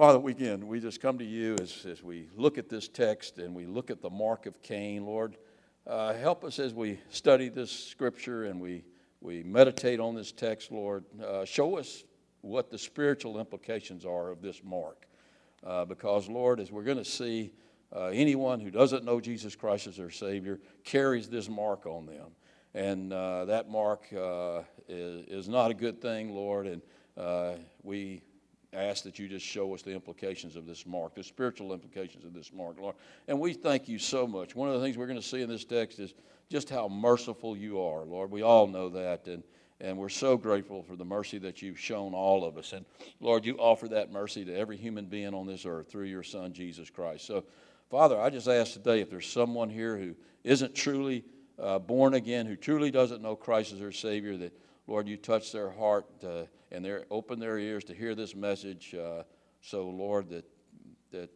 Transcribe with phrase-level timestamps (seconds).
[0.00, 3.36] Father, we again, we just come to you as, as we look at this text
[3.36, 5.04] and we look at the mark of Cain.
[5.04, 5.36] Lord,
[5.86, 8.82] uh, help us as we study this scripture and we,
[9.20, 11.04] we meditate on this text, Lord.
[11.22, 12.04] Uh, show us
[12.40, 15.04] what the spiritual implications are of this mark.
[15.62, 17.52] Uh, because, Lord, as we're going to see,
[17.94, 22.28] uh, anyone who doesn't know Jesus Christ as their Savior carries this mark on them.
[22.72, 26.66] And uh, that mark uh, is, is not a good thing, Lord.
[26.66, 26.80] And
[27.82, 28.22] we
[28.72, 32.32] ask that you just show us the implications of this mark, the spiritual implications of
[32.32, 32.94] this mark, Lord.
[33.28, 34.54] And we thank you so much.
[34.54, 36.14] One of the things we're going to see in this text is
[36.48, 38.30] just how merciful you are, Lord.
[38.30, 39.26] We all know that.
[39.26, 39.42] And
[39.80, 42.72] and we're so grateful for the mercy that you've shown all of us.
[42.74, 42.84] And
[43.20, 46.52] Lord, you offer that mercy to every human being on this earth through your Son,
[46.52, 47.26] Jesus Christ.
[47.26, 47.44] So,
[47.90, 51.24] Father, I just ask today if there's someone here who isn't truly
[51.58, 54.52] uh, born again, who truly doesn't know Christ as their Savior, that,
[54.86, 58.94] Lord, you touch their heart uh, and they open their ears to hear this message.
[58.94, 59.22] Uh,
[59.60, 60.44] so, Lord, that,
[61.10, 61.30] that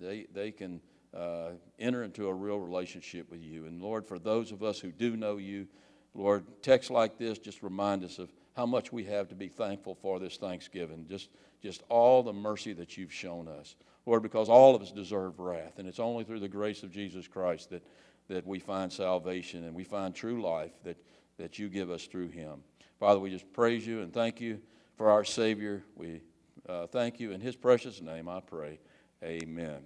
[0.00, 0.80] they, they can
[1.14, 3.66] uh, enter into a real relationship with you.
[3.66, 5.66] And, Lord, for those of us who do know you,
[6.14, 9.94] Lord, texts like this just remind us of how much we have to be thankful
[9.94, 11.06] for this Thanksgiving.
[11.08, 11.28] Just,
[11.62, 13.76] just all the mercy that you've shown us.
[14.06, 17.26] Lord, because all of us deserve wrath, and it's only through the grace of Jesus
[17.26, 17.84] Christ that,
[18.28, 20.96] that we find salvation and we find true life that,
[21.38, 22.62] that you give us through him.
[22.98, 24.60] Father, we just praise you and thank you
[24.96, 25.84] for our Savior.
[25.94, 26.22] We
[26.68, 28.80] uh, thank you in his precious name, I pray.
[29.22, 29.78] Amen.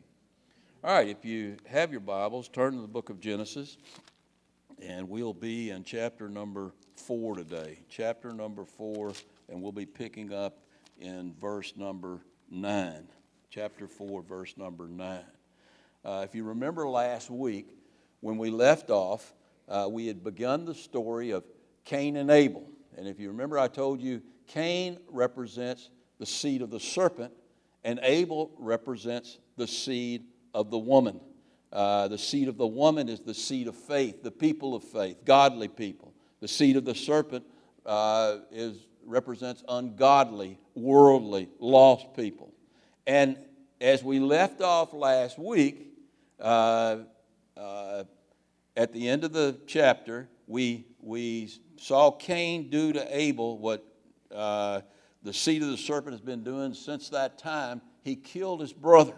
[0.83, 3.77] All right, if you have your Bibles, turn to the book of Genesis
[4.83, 7.81] and we'll be in chapter number four today.
[7.89, 9.13] Chapter number four,
[9.49, 10.59] and we'll be picking up
[10.99, 13.07] in verse number nine.
[13.51, 15.25] Chapter four, verse number nine.
[16.05, 17.77] Uh, if you remember last week,
[18.21, 19.35] when we left off,
[19.69, 21.45] uh, we had begun the story of
[21.85, 22.67] Cain and Abel.
[22.97, 27.33] And if you remember, I told you Cain represents the seed of the serpent,
[27.85, 31.21] and Abel represents the seed of the woman.
[31.73, 35.25] Uh, the seed of the woman is the seed of faith, the people of faith,
[35.25, 36.13] godly people.
[36.41, 37.45] The seed of the serpent
[37.87, 38.77] uh, is,
[39.07, 42.53] represents ungodly, worldly, lost people.
[43.07, 43.39] And
[43.81, 45.93] as we left off last week,
[46.41, 46.97] uh,
[47.57, 48.05] uh
[48.77, 53.85] at the end of the chapter, we, we saw Cain do to Abel what
[54.35, 54.81] uh,
[55.23, 57.83] the seed of the serpent has been doing since that time.
[58.03, 59.17] He killed his brother.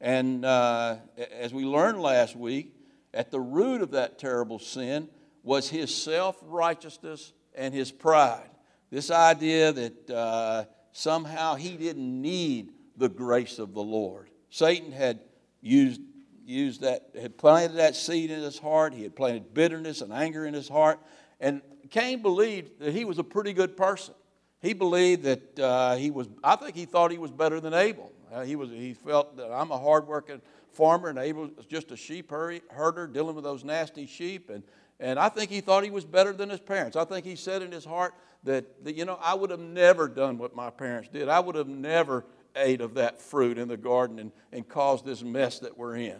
[0.00, 0.96] And uh,
[1.32, 2.74] as we learned last week,
[3.12, 5.08] at the root of that terrible sin
[5.42, 8.50] was his self righteousness and his pride.
[8.90, 14.30] This idea that uh, somehow he didn't need the grace of the Lord.
[14.50, 15.20] Satan had
[15.60, 16.00] used,
[16.44, 18.94] used that, had planted that seed in his heart.
[18.94, 20.98] He had planted bitterness and anger in his heart.
[21.40, 21.60] And
[21.90, 24.14] Cain believed that he was a pretty good person.
[24.60, 28.12] He believed that uh, he was, I think he thought he was better than Abel.
[28.32, 30.40] Uh, he, was, he felt that I'm a hardworking
[30.72, 34.50] farmer and Abel was just a sheep herder dealing with those nasty sheep.
[34.50, 34.62] And,
[35.00, 36.96] and I think he thought he was better than his parents.
[36.96, 38.14] I think he said in his heart
[38.44, 41.28] that, that, you know, I would have never done what my parents did.
[41.28, 42.24] I would have never
[42.56, 46.18] ate of that fruit in the garden and, and caused this mess that we're in.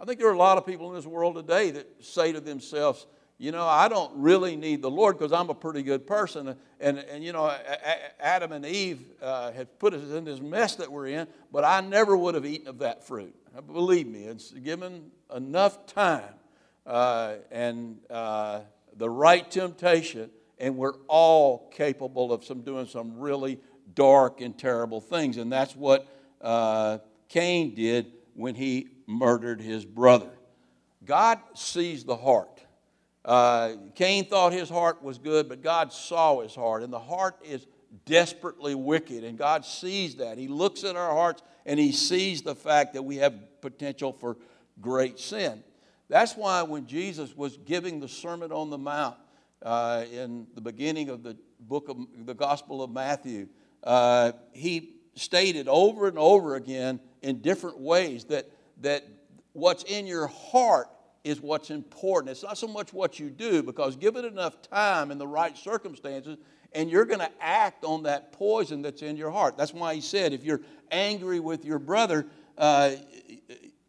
[0.00, 2.40] I think there are a lot of people in this world today that say to
[2.40, 3.06] themselves,
[3.40, 6.54] you know, I don't really need the Lord because I'm a pretty good person.
[6.78, 7.50] And, and you know,
[8.20, 11.80] Adam and Eve uh, had put us in this mess that we're in, but I
[11.80, 13.34] never would have eaten of that fruit.
[13.66, 16.34] Believe me, it's given enough time
[16.84, 18.60] uh, and uh,
[18.98, 20.28] the right temptation,
[20.58, 23.58] and we're all capable of some doing some really
[23.94, 25.38] dark and terrible things.
[25.38, 26.06] And that's what
[26.42, 26.98] uh,
[27.30, 30.30] Cain did when he murdered his brother.
[31.06, 32.66] God sees the heart.
[33.24, 37.36] Uh, Cain thought his heart was good, but God saw his heart, and the heart
[37.44, 37.66] is
[38.04, 40.38] desperately wicked, and God sees that.
[40.38, 44.36] He looks at our hearts and he sees the fact that we have potential for
[44.80, 45.62] great sin.
[46.08, 49.16] That's why when Jesus was giving the Sermon on the Mount
[49.62, 53.48] uh, in the beginning of the book of the Gospel of Matthew,
[53.84, 58.50] uh, he stated over and over again in different ways that,
[58.80, 59.06] that
[59.52, 60.88] what's in your heart
[61.22, 62.30] is what's important.
[62.30, 66.38] It's not so much what you do, because given enough time and the right circumstances,
[66.72, 69.56] and you're going to act on that poison that's in your heart.
[69.56, 72.26] That's why he said, if you're angry with your brother
[72.56, 72.92] uh,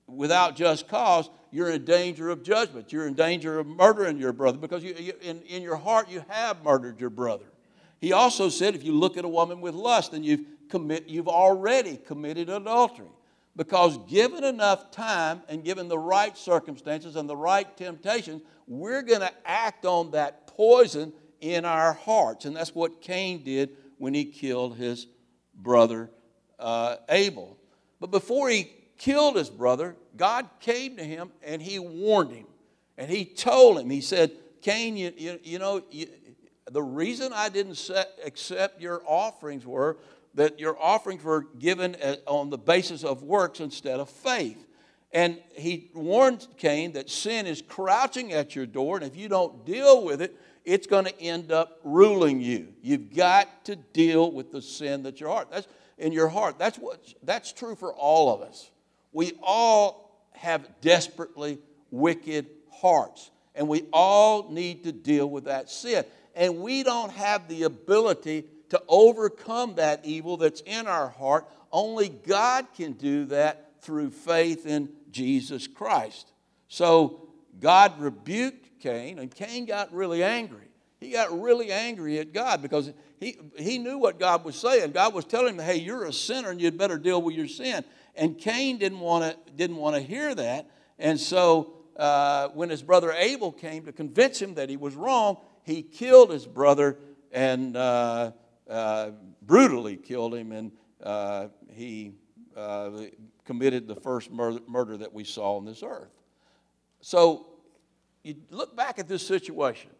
[0.07, 2.91] without just cause, you're in danger of judgment.
[2.91, 6.23] You're in danger of murdering your brother because you, you, in, in your heart you
[6.29, 7.45] have murdered your brother.
[7.99, 11.27] He also said, if you look at a woman with lust, then you've, commit, you've
[11.27, 13.07] already committed adultery.
[13.55, 19.19] Because given enough time and given the right circumstances and the right temptations, we're going
[19.21, 21.11] to act on that poison
[21.41, 22.45] in our hearts.
[22.45, 25.07] And that's what Cain did when he killed his
[25.53, 26.09] brother
[26.59, 27.57] uh, Abel.
[27.99, 32.47] But before he killed his brother, God came to him and he warned him.
[32.97, 34.31] And he told him, he said,
[34.61, 36.07] Cain, you, you, you know, you,
[36.69, 39.97] the reason I didn't set, accept your offerings were
[40.33, 41.95] that your offerings were given
[42.25, 44.65] on the basis of works instead of faith.
[45.13, 49.65] And he warned Cain that sin is crouching at your door, and if you don't
[49.65, 52.69] deal with it, it's going to end up ruling you.
[52.81, 55.49] You've got to deal with the sin that your heart.
[55.51, 55.67] That's
[55.97, 56.57] in your heart.
[56.57, 58.71] That's what that's true for all of us.
[59.11, 66.05] We all have desperately wicked hearts, and we all need to deal with that sin.
[66.35, 71.45] And we don't have the ability to overcome that evil that's in our heart.
[71.73, 76.31] Only God can do that through faith in Jesus Christ.
[76.69, 77.27] So
[77.59, 80.69] God rebuked Cain, and Cain got really angry.
[81.01, 84.91] He got really angry at God because he, he knew what God was saying.
[84.91, 87.83] God was telling him, hey, you're a sinner and you'd better deal with your sin.
[88.15, 90.69] And Cain didn't want to didn't want to hear that.
[90.97, 95.37] And so uh, when his brother Abel came to convince him that he was wrong,
[95.63, 96.97] he killed his brother
[97.31, 98.31] and uh,
[98.69, 99.11] uh,
[99.41, 100.71] brutally killed him, and
[101.03, 102.13] uh, he
[102.55, 102.91] uh,
[103.45, 106.11] committed the first murder, murder that we saw on this earth.
[107.01, 107.47] So
[108.23, 109.91] you look back at this situation.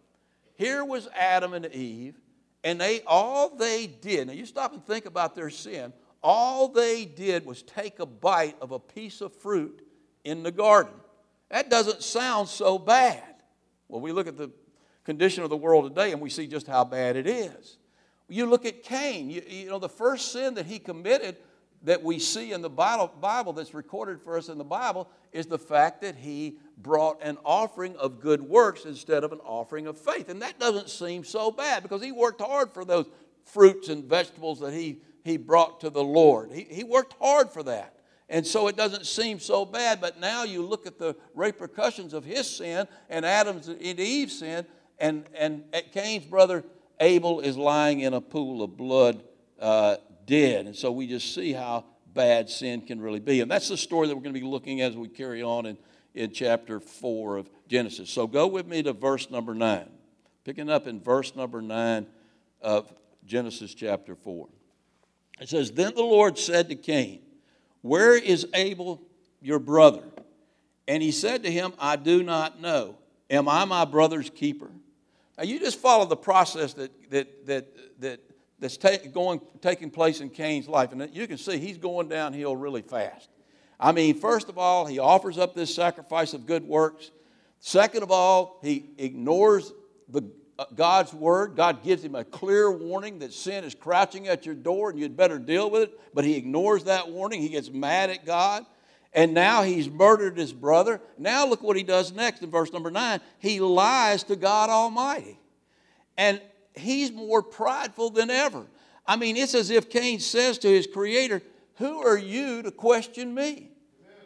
[0.56, 2.20] Here was Adam and Eve,
[2.64, 4.28] and they all they did.
[4.28, 5.92] Now you stop and think about their sin.
[6.24, 9.82] All they did was take a bite of a piece of fruit
[10.24, 10.94] in the garden.
[11.50, 13.24] That doesn't sound so bad.
[13.88, 14.52] Well, we look at the
[15.04, 17.78] condition of the world today and we see just how bad it is.
[18.32, 21.36] You look at Cain, you, you know, the first sin that he committed
[21.84, 25.48] that we see in the Bible, Bible that's recorded for us in the Bible is
[25.48, 30.00] the fact that he brought an offering of good works instead of an offering of
[30.00, 30.30] faith.
[30.30, 33.10] And that doesn't seem so bad because he worked hard for those
[33.44, 36.52] fruits and vegetables that he, he brought to the Lord.
[36.54, 37.98] He, he worked hard for that.
[38.30, 42.24] And so it doesn't seem so bad, but now you look at the repercussions of
[42.24, 44.66] his sin and Adam's and Eve's sin,
[45.00, 46.64] and, and Cain's brother
[47.02, 49.24] Abel is lying in a pool of blood
[49.60, 50.68] uh, dead.
[50.68, 53.42] And so we just see how bad sin can really be.
[53.42, 55.66] And that's the story that we're going to be looking at as we carry on
[55.66, 55.78] in,
[56.14, 58.10] in chapter 4 of Genesis.
[58.10, 59.90] So go with me to verse number 9.
[60.44, 62.06] Picking up in verse number 9
[62.62, 62.92] of
[63.26, 64.48] Genesis chapter 4.
[65.40, 67.22] It says, Then the Lord said to Cain,
[67.82, 69.02] Where is Abel
[69.42, 70.04] your brother?
[70.88, 72.98] And he said to him, I do not know.
[73.30, 74.70] Am I my brother's keeper?
[75.42, 77.68] Now you just follow the process that, that, that,
[78.00, 78.20] that
[78.60, 80.92] that's take, going, taking place in Cain's life.
[80.92, 83.28] And you can see he's going downhill really fast.
[83.80, 87.10] I mean, first of all, he offers up this sacrifice of good works.
[87.60, 89.74] Second of all, he ignores
[90.10, 90.30] the,
[90.60, 91.56] uh, God's word.
[91.56, 95.18] God gives him a clear warning that sin is crouching at your door and you'd
[95.18, 96.00] better deal with it.
[96.14, 97.42] But he ignores that warning.
[97.42, 98.64] He gets mad at God.
[99.14, 101.02] And now he's murdered his brother.
[101.18, 103.20] Now look what he does next in verse number nine.
[103.40, 105.40] He lies to God Almighty.
[106.18, 106.42] And
[106.76, 108.66] he's more prideful than ever.
[109.06, 111.42] I mean, it's as if Cain says to his creator,
[111.76, 113.72] Who are you to question me?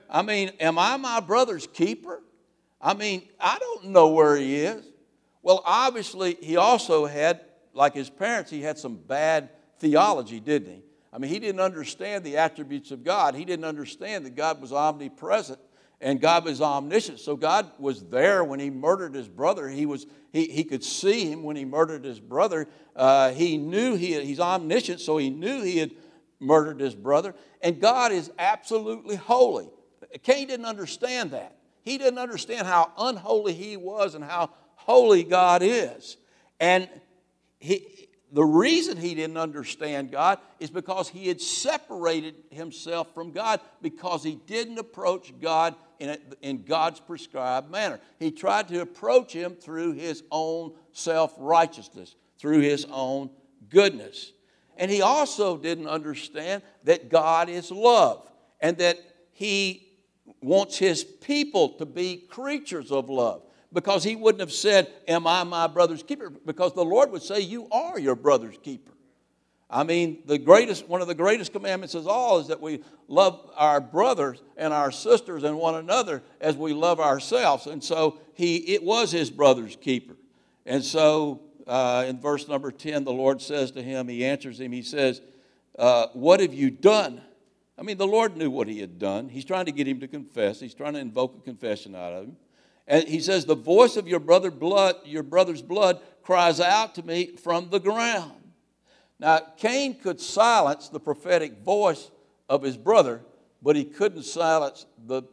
[0.10, 2.22] I mean, am I my brother's keeper?
[2.80, 4.86] I mean, I don't know where he is.
[5.42, 7.42] Well, obviously, he also had,
[7.74, 9.50] like his parents, he had some bad
[9.80, 10.82] theology, didn't he?
[11.16, 13.36] I mean, he didn't understand the attributes of God.
[13.36, 15.60] He didn't understand that God was omnipresent
[16.02, 17.22] and God was omniscient.
[17.22, 19.70] So God was there when he murdered his brother.
[19.70, 22.68] He, was, he, he could see him when he murdered his brother.
[22.94, 25.92] Uh, he knew he, he's omniscient, so he knew he had
[26.42, 27.34] murdered his brother.
[27.62, 29.70] And God is absolutely holy.
[30.24, 31.56] Cain didn't understand that.
[31.82, 36.18] He didn't understand how unholy he was and how holy God is.
[36.60, 36.90] And
[37.58, 43.62] he, the reason he didn't understand God is because he had separated himself from God
[43.82, 47.98] because he didn't approach God in, a, in God's prescribed manner.
[48.20, 53.30] He tried to approach him through his own self righteousness, through his own
[53.70, 54.34] goodness.
[54.76, 59.00] And he also didn't understand that God is love and that
[59.32, 59.88] he
[60.42, 63.44] wants his people to be creatures of love
[63.76, 66.32] because he wouldn't have said, Am I my brother's keeper?
[66.32, 68.92] Because the Lord would say, You are your brother's keeper.
[69.70, 73.52] I mean, the greatest, one of the greatest commandments of all is that we love
[73.56, 77.68] our brothers and our sisters and one another as we love ourselves.
[77.68, 80.16] And so he, it was his brother's keeper.
[80.66, 84.72] And so uh, in verse number 10, the Lord says to him, He answers him,
[84.72, 85.22] He says,
[85.78, 87.22] uh, What have you done?
[87.78, 89.28] I mean, the Lord knew what he had done.
[89.28, 92.24] He's trying to get him to confess, he's trying to invoke a confession out of
[92.26, 92.38] him.
[92.88, 97.04] And he says, The voice of your brother blood, your brother's blood cries out to
[97.04, 98.32] me from the ground.
[99.20, 102.12] Now, Cain could silence the prophetic voice
[102.50, 103.22] of his brother,
[103.62, 105.24] but he couldn't silence the,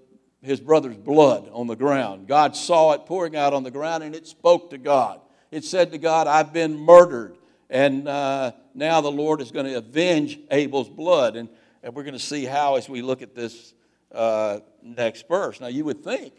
[0.41, 2.29] his brother's blood on the ground.
[2.29, 5.21] God saw it pouring out on the ground and it spoke to God.
[5.51, 7.37] It said to God, I've been murdered.
[7.69, 11.37] And uh, now the Lord is going to avenge Abel's blood.
[11.37, 11.49] And,
[11.83, 13.75] and we're going to see how as we look at this
[14.13, 15.61] uh, next verse.
[15.61, 16.35] Now, you would think,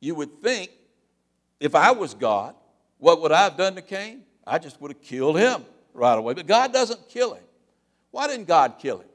[0.00, 0.70] you would think,
[1.60, 2.54] if I was God,
[2.98, 4.22] what would I have done to Cain?
[4.46, 6.34] I just would have killed him right away.
[6.34, 7.44] But God doesn't kill him.
[8.10, 9.08] Why didn't God kill him?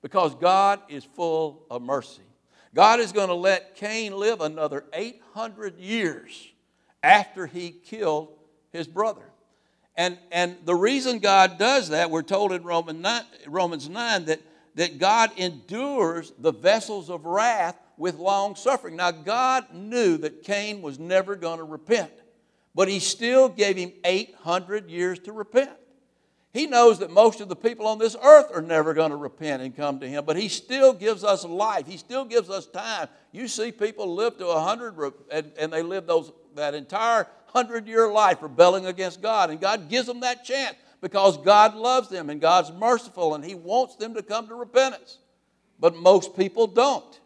[0.00, 2.22] Because God is full of mercy.
[2.74, 6.48] God is going to let Cain live another 800 years
[7.02, 8.28] after he killed
[8.72, 9.22] his brother.
[9.96, 14.40] And, and the reason God does that, we're told in Romans 9, Romans 9 that,
[14.74, 18.96] that God endures the vessels of wrath with long suffering.
[18.96, 22.12] Now, God knew that Cain was never going to repent,
[22.74, 25.70] but he still gave him 800 years to repent.
[26.52, 29.62] He knows that most of the people on this earth are never going to repent
[29.62, 31.86] and come to Him, but He still gives us life.
[31.86, 33.08] He still gives us time.
[33.32, 38.10] You see people live to 100 and, and they live those, that entire 100 year
[38.12, 42.40] life rebelling against God, and God gives them that chance because God loves them and
[42.40, 45.18] God's merciful and He wants them to come to repentance.
[45.78, 47.20] But most people don't.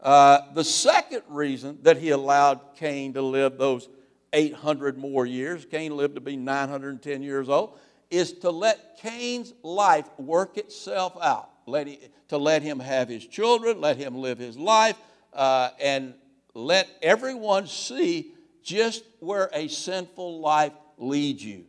[0.00, 3.88] Uh, the second reason that He allowed Cain to live those
[4.32, 7.78] 800 more years, Cain lived to be 910 years old
[8.10, 13.24] is to let Cain's life work itself out, let he, to let him have his
[13.24, 14.96] children, let him live his life,
[15.32, 16.14] uh, and
[16.52, 18.32] let everyone see
[18.62, 21.66] just where a sinful life leads you.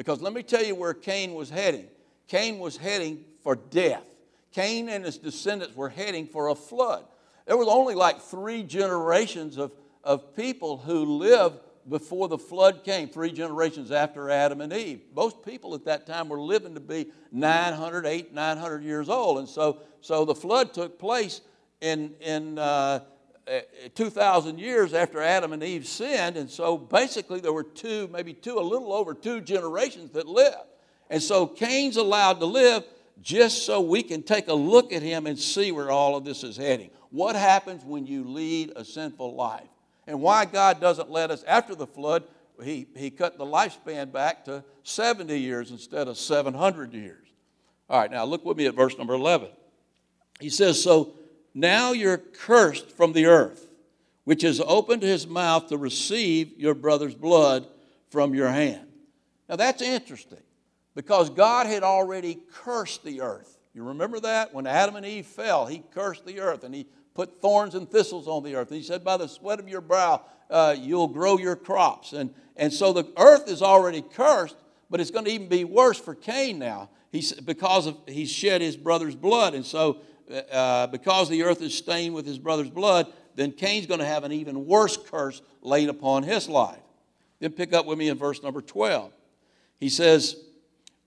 [0.00, 1.84] Because let me tell you where Cain was heading.
[2.26, 4.02] Cain was heading for death.
[4.50, 7.04] Cain and his descendants were heading for a flood.
[7.44, 13.10] There was only like three generations of, of people who lived before the flood came,
[13.10, 15.02] three generations after Adam and Eve.
[15.14, 19.36] Most people at that time were living to be 900, 800, 900 years old.
[19.36, 21.42] And so, so the flood took place
[21.82, 23.00] in, in uh,
[23.48, 23.52] Uh,
[23.84, 26.36] uh, 2,000 years after Adam and Eve sinned.
[26.36, 30.56] And so basically there were two, maybe two, a little over two generations that lived.
[31.08, 32.84] And so Cain's allowed to live
[33.20, 36.44] just so we can take a look at him and see where all of this
[36.44, 36.90] is heading.
[37.10, 39.68] What happens when you lead a sinful life?
[40.10, 42.24] and why God doesn't let us, after the flood,
[42.62, 47.28] he, he cut the lifespan back to 70 years instead of 700 years.
[47.88, 49.50] All right, now look with me at verse number 11.
[50.40, 51.14] He says, So
[51.54, 53.68] now you're cursed from the earth,
[54.24, 57.66] which has opened his mouth to receive your brother's blood
[58.10, 58.86] from your hand.
[59.48, 60.42] Now that's interesting
[60.94, 63.58] because God had already cursed the earth.
[63.74, 64.52] You remember that?
[64.52, 68.28] When Adam and Eve fell, he cursed the earth and he put thorns and thistles
[68.28, 68.68] on the earth.
[68.68, 72.12] And he said, By the sweat of your brow, uh, you'll grow your crops.
[72.12, 74.56] And, and so the earth is already cursed,
[74.88, 78.60] but it's going to even be worse for Cain now he's, because of, he's shed
[78.60, 79.54] his brother's blood.
[79.54, 79.98] And so,
[80.30, 84.24] uh, because the earth is stained with his brother's blood, then Cain's going to have
[84.24, 86.80] an even worse curse laid upon his life.
[87.38, 89.12] Then pick up with me in verse number 12.
[89.78, 90.36] He says,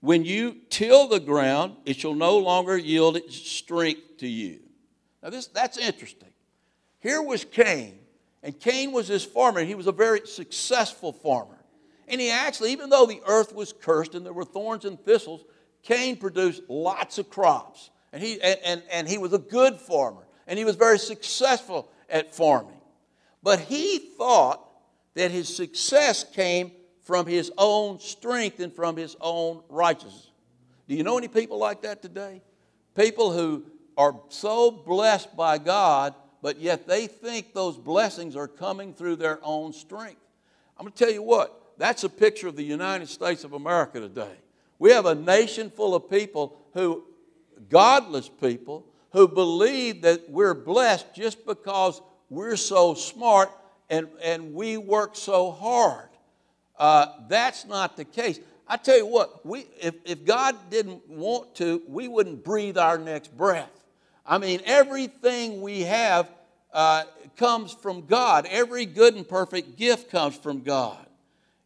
[0.00, 4.60] When you till the ground, it shall no longer yield its strength to you.
[5.22, 6.30] Now, this, that's interesting.
[7.00, 7.98] Here was Cain,
[8.42, 9.62] and Cain was this farmer.
[9.62, 11.58] He was a very successful farmer.
[12.08, 15.44] And he actually, even though the earth was cursed and there were thorns and thistles,
[15.82, 17.90] Cain produced lots of crops.
[18.14, 21.90] And he, and, and, and he was a good farmer, and he was very successful
[22.08, 22.80] at farming.
[23.42, 24.64] But he thought
[25.14, 26.70] that his success came
[27.02, 30.30] from his own strength and from his own righteousness.
[30.86, 32.40] Do you know any people like that today?
[32.94, 33.64] People who
[33.96, 39.40] are so blessed by God, but yet they think those blessings are coming through their
[39.42, 40.20] own strength.
[40.78, 43.98] I'm going to tell you what, that's a picture of the United States of America
[43.98, 44.36] today.
[44.78, 47.02] We have a nation full of people who,
[47.68, 53.50] godless people, who believe that we're blessed just because we're so smart
[53.88, 56.08] and, and we work so hard.
[56.76, 58.40] Uh, that's not the case.
[58.66, 62.98] I tell you what, we, if, if God didn't want to, we wouldn't breathe our
[62.98, 63.70] next breath.
[64.26, 66.28] I mean, everything we have
[66.72, 67.04] uh,
[67.36, 68.46] comes from God.
[68.50, 71.06] Every good and perfect gift comes from God.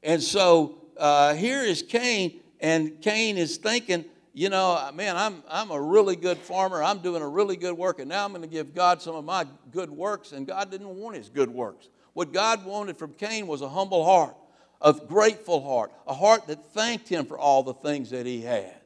[0.03, 4.05] And so uh, here is Cain, and Cain is thinking,
[4.39, 6.81] you know, uh, man, I'm, I'm a really good farmer.
[6.81, 9.25] I'm doing a really good work, and now I'm going to give God some of
[9.25, 10.31] my good works.
[10.31, 11.89] And God didn't want his good works.
[12.13, 14.37] What God wanted from Cain was a humble heart,
[14.81, 18.77] a grateful heart, a heart that thanked him for all the things that he had.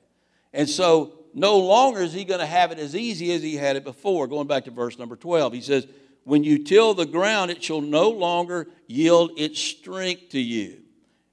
[0.55, 3.77] And so no longer is he going to have it as easy as he had
[3.77, 4.27] it before.
[4.29, 5.87] Going back to verse number 12, he says,
[6.25, 10.79] When you till the ground, it shall no longer yield its strength to you.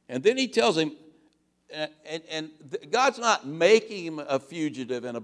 [0.09, 0.91] And then he tells him,
[1.71, 2.49] and, and
[2.89, 5.19] God's not making him a fugitive and a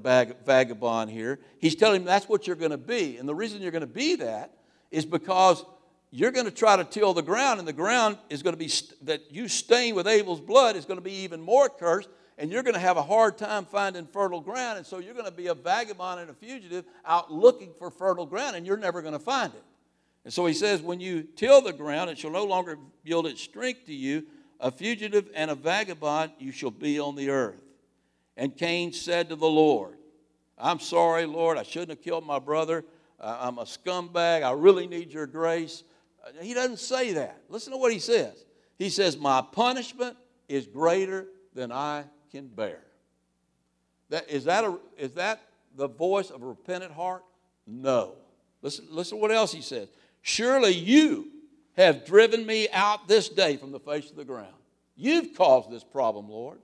[0.45, 1.39] vagabond here.
[1.59, 3.17] He's telling him that's what you're going to be.
[3.17, 4.51] And the reason you're going to be that
[4.91, 5.65] is because
[6.11, 8.71] you're going to try to till the ground, and the ground is going to be
[9.03, 12.63] that you stain with Abel's blood is going to be even more cursed, and you're
[12.63, 14.77] going to have a hard time finding fertile ground.
[14.77, 18.25] And so you're going to be a vagabond and a fugitive out looking for fertile
[18.25, 19.63] ground, and you're never going to find it.
[20.23, 23.41] And so he says, When you till the ground, it shall no longer yield its
[23.41, 24.25] strength to you
[24.59, 27.61] a fugitive and a vagabond you shall be on the earth.
[28.37, 29.95] And Cain said to the Lord,
[30.57, 32.85] I'm sorry, Lord, I shouldn't have killed my brother.
[33.19, 34.43] I'm a scumbag.
[34.43, 35.83] I really need your grace.
[36.25, 37.41] Uh, he doesn't say that.
[37.49, 38.45] Listen to what he says.
[38.77, 42.79] He says, My punishment is greater than I can bear.
[44.09, 45.41] That, is, that a, is that
[45.75, 47.23] the voice of a repentant heart?
[47.65, 48.15] No.
[48.61, 49.87] Listen, listen to what else he says.
[50.21, 51.31] Surely you
[51.77, 54.53] have driven me out this day from the face of the ground.
[54.95, 56.59] You've caused this problem, Lord.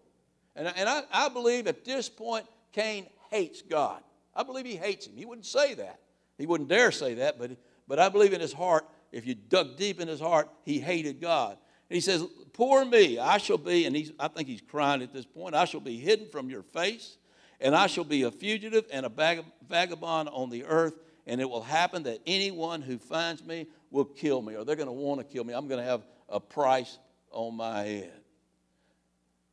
[0.55, 4.01] And, and I, I believe at this point, Cain hates God.
[4.33, 5.13] I believe he hates him.
[5.15, 5.99] He wouldn't say that.
[6.37, 7.51] He wouldn't dare say that, but,
[7.87, 11.19] but I believe in his heart, if you dug deep in his heart, he hated
[11.19, 11.57] God.
[11.89, 15.13] And he says, Poor me, I shall be, and he's, I think he's crying at
[15.13, 17.17] this point, I shall be hidden from your face,
[17.59, 21.61] and I shall be a fugitive and a vagabond on the earth, and it will
[21.61, 25.25] happen that anyone who finds me will kill me, or they're going to want to
[25.25, 25.53] kill me.
[25.53, 26.97] I'm going to have a price
[27.31, 28.21] on my head.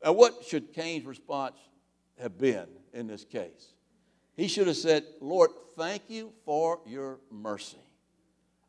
[0.02, 1.56] Now, what should Cain's response
[2.20, 3.74] have been in this case?
[4.36, 7.78] He should have said, Lord, thank you for your mercy.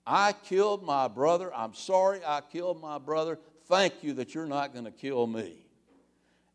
[0.05, 1.53] I killed my brother.
[1.53, 3.37] I'm sorry I killed my brother.
[3.67, 5.67] Thank you that you're not going to kill me.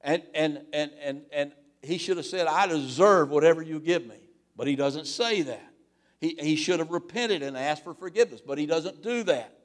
[0.00, 4.18] And, and, and, and, and he should have said, I deserve whatever you give me.
[4.56, 5.73] But he doesn't say that.
[6.20, 9.58] He, he should have repented and asked for forgiveness, but he doesn't do that.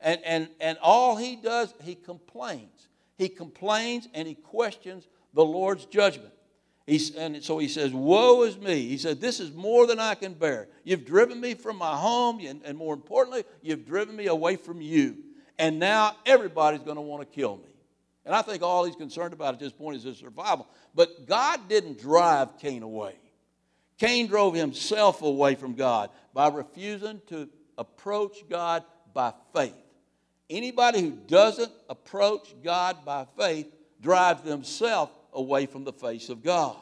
[0.00, 2.88] And, and, and all he does, he complains.
[3.16, 6.32] He complains and he questions the Lord's judgment.
[6.86, 8.88] He's, and so he says, Woe is me.
[8.88, 10.68] He said, This is more than I can bear.
[10.82, 14.80] You've driven me from my home, and, and more importantly, you've driven me away from
[14.80, 15.18] you.
[15.58, 17.68] And now everybody's going to want to kill me.
[18.24, 20.66] And I think all he's concerned about at this point is his survival.
[20.94, 23.14] But God didn't drive Cain away.
[24.00, 28.82] Cain drove himself away from God by refusing to approach God
[29.12, 29.74] by faith.
[30.48, 33.66] Anybody who doesn't approach God by faith
[34.00, 36.76] drives themselves away from the face of God.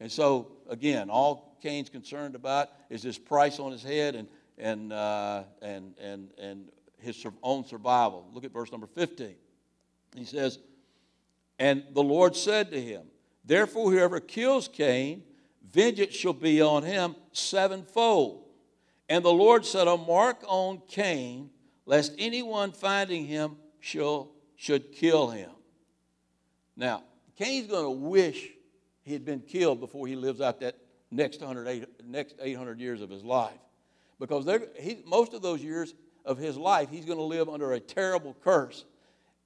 [0.00, 4.26] And so, again, all Cain's concerned about is this price on his head and,
[4.58, 6.68] and, uh, and, and, and
[6.98, 8.28] his own survival.
[8.32, 9.36] Look at verse number 15.
[10.16, 10.58] He says,
[11.60, 13.02] And the Lord said to him,
[13.44, 15.22] Therefore, whoever kills Cain,
[15.72, 18.44] vengeance shall be on him sevenfold.
[19.08, 21.50] And the Lord set a mark on Cain,
[21.86, 25.50] lest anyone finding him shall, should kill him.
[26.76, 27.02] Now,
[27.36, 28.50] Cain's going to wish
[29.02, 30.76] he had been killed before he lives out that
[31.10, 33.52] next, 100, next 800 years of his life.
[34.18, 34.48] Because
[34.80, 38.34] he, most of those years of his life, he's going to live under a terrible
[38.42, 38.84] curse.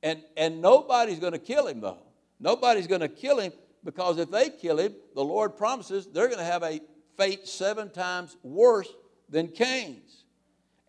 [0.02, 1.98] And, and nobody's going to kill him, though.
[2.38, 3.52] Nobody's going to kill him
[3.84, 6.80] because if they kill him, the Lord promises they're going to have a
[7.16, 8.88] fate seven times worse
[9.28, 10.24] than Cain's.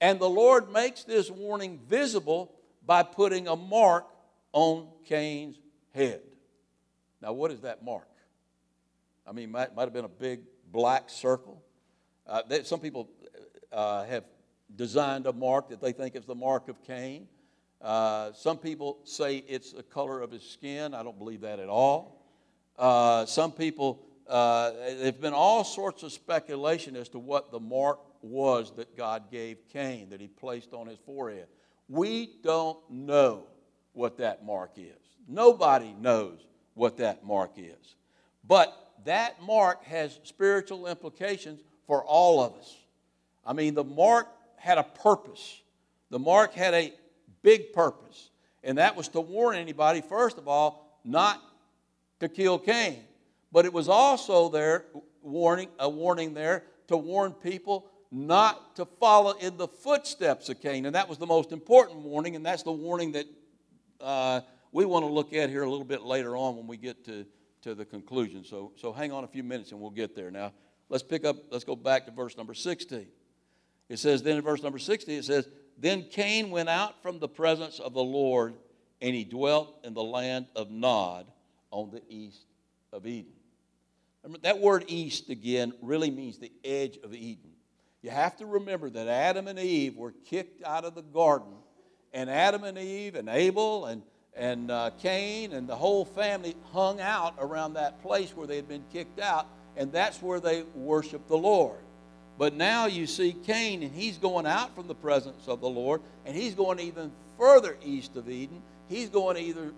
[0.01, 4.07] And the Lord makes this warning visible by putting a mark
[4.53, 5.57] on Cain's
[5.93, 6.21] head.
[7.21, 8.07] Now, what is that mark?
[9.27, 11.61] I mean, might, might have been a big black circle.
[12.25, 13.09] Uh, some people
[13.71, 14.23] uh, have
[14.75, 17.27] designed a mark that they think is the mark of Cain.
[17.81, 20.93] Uh, some people say it's the color of his skin.
[20.93, 22.18] I don't believe that at all.
[22.79, 27.99] Uh, some people, uh, there's been all sorts of speculation as to what the mark
[28.21, 31.47] was that God gave Cain, that he placed on his forehead.
[31.89, 33.43] We don't know
[33.91, 34.93] what that mark is.
[35.27, 36.39] Nobody knows
[36.73, 37.95] what that mark is.
[38.47, 42.77] But that mark has spiritual implications for all of us.
[43.45, 45.61] I mean, the mark had a purpose,
[46.11, 46.93] the mark had a
[47.41, 48.29] big purpose,
[48.63, 51.41] and that was to warn anybody, first of all, not
[52.19, 52.99] to kill Cain.
[53.51, 54.85] But it was also there
[55.21, 60.85] warning a warning there to warn people not to follow in the footsteps of Cain.
[60.85, 63.25] And that was the most important warning, and that's the warning that
[64.01, 67.05] uh, we want to look at here a little bit later on when we get
[67.05, 67.25] to,
[67.61, 68.43] to the conclusion.
[68.43, 70.31] So, so hang on a few minutes and we'll get there.
[70.31, 70.53] Now,
[70.89, 73.07] let's pick up, let's go back to verse number 16.
[73.89, 77.27] It says, then in verse number 60, it says, Then Cain went out from the
[77.27, 78.53] presence of the Lord,
[79.01, 81.25] and he dwelt in the land of Nod
[81.71, 82.45] on the east
[82.91, 83.31] of Eden.
[84.23, 87.51] Remember, that word east again really means the edge of Eden.
[88.01, 91.53] You have to remember that Adam and Eve were kicked out of the garden,
[92.13, 94.01] and Adam and Eve and Abel and,
[94.35, 98.67] and uh, Cain and the whole family hung out around that place where they had
[98.67, 101.79] been kicked out, and that's where they worshiped the Lord.
[102.37, 106.01] But now you see Cain, and he's going out from the presence of the Lord,
[106.25, 108.61] and he's going even further east of Eden.
[108.87, 109.73] He's going either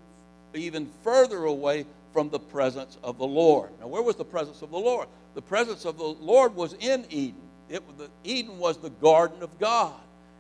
[0.54, 3.70] even further away from the presence of the Lord.
[3.80, 5.08] Now, where was the presence of the Lord?
[5.34, 7.42] The presence of the Lord was in Eden.
[7.70, 9.94] It, the, Eden was the garden of God.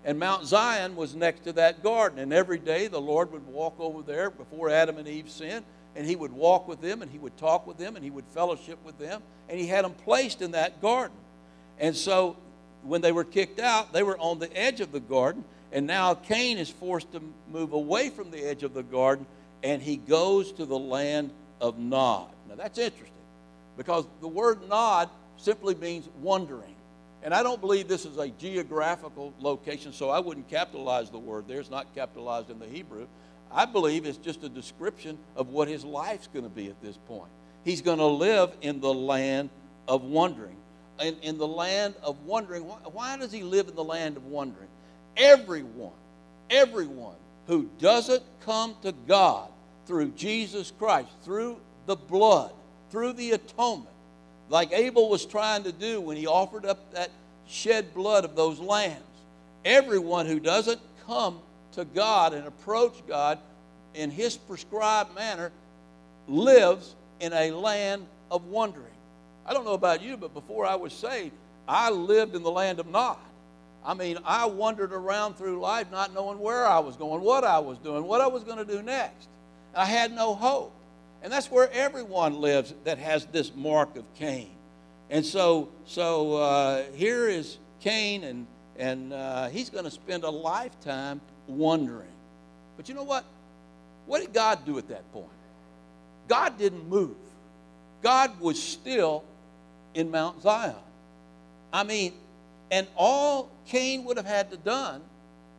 [0.03, 2.19] And Mount Zion was next to that garden.
[2.19, 5.63] And every day the Lord would walk over there before Adam and Eve sinned,
[5.95, 8.25] and he would walk with them, and he would talk with them, and he would
[8.25, 11.15] fellowship with them, and he had them placed in that garden.
[11.79, 12.35] And so
[12.83, 15.43] when they were kicked out, they were on the edge of the garden.
[15.71, 19.25] And now Cain is forced to move away from the edge of the garden
[19.63, 22.29] and he goes to the land of Nod.
[22.49, 23.11] Now that's interesting
[23.77, 26.75] because the word Nod simply means wandering.
[27.23, 31.47] And I don't believe this is a geographical location, so I wouldn't capitalize the word
[31.47, 31.59] there.
[31.59, 33.05] It's not capitalized in the Hebrew.
[33.51, 36.97] I believe it's just a description of what his life's going to be at this
[37.07, 37.29] point.
[37.63, 39.51] He's going to live in the land
[39.87, 40.57] of wandering
[41.01, 42.65] in, in the land of wandering.
[42.65, 44.67] Why, why does he live in the land of wandering?
[45.17, 45.93] Everyone,
[46.49, 47.15] everyone
[47.47, 49.49] who doesn't come to God
[49.91, 52.53] through Jesus Christ, through the blood,
[52.91, 53.89] through the atonement,
[54.47, 57.09] like Abel was trying to do when he offered up that
[57.45, 59.03] shed blood of those lambs.
[59.65, 61.39] Everyone who doesn't come
[61.73, 63.37] to God and approach God
[63.93, 65.51] in his prescribed manner
[66.29, 68.85] lives in a land of wandering.
[69.45, 71.33] I don't know about you, but before I was saved,
[71.67, 73.17] I lived in the land of Nod.
[73.83, 77.59] I mean, I wandered around through life not knowing where I was going, what I
[77.59, 79.27] was doing, what I was going to do next.
[79.75, 80.73] I had no hope.
[81.23, 84.49] And that's where everyone lives that has this mark of Cain.
[85.09, 90.29] And so, so uh, here is Cain, and, and uh, he's going to spend a
[90.29, 92.07] lifetime wondering.
[92.77, 93.25] But you know what?
[94.07, 95.27] What did God do at that point?
[96.27, 97.15] God didn't move.
[98.01, 99.23] God was still
[99.93, 100.75] in Mount Zion.
[101.71, 102.13] I mean,
[102.71, 105.01] and all Cain would have had to done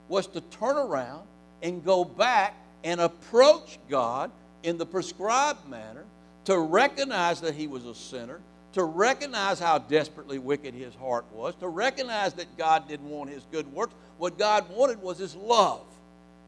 [0.09, 1.23] was to turn around
[1.63, 4.31] and go back and approach God
[4.63, 6.05] in the prescribed manner
[6.45, 8.41] to recognize that he was a sinner,
[8.73, 13.45] to recognize how desperately wicked his heart was, to recognize that God didn't want his
[13.53, 13.95] good works.
[14.19, 15.83] What God wanted was his love.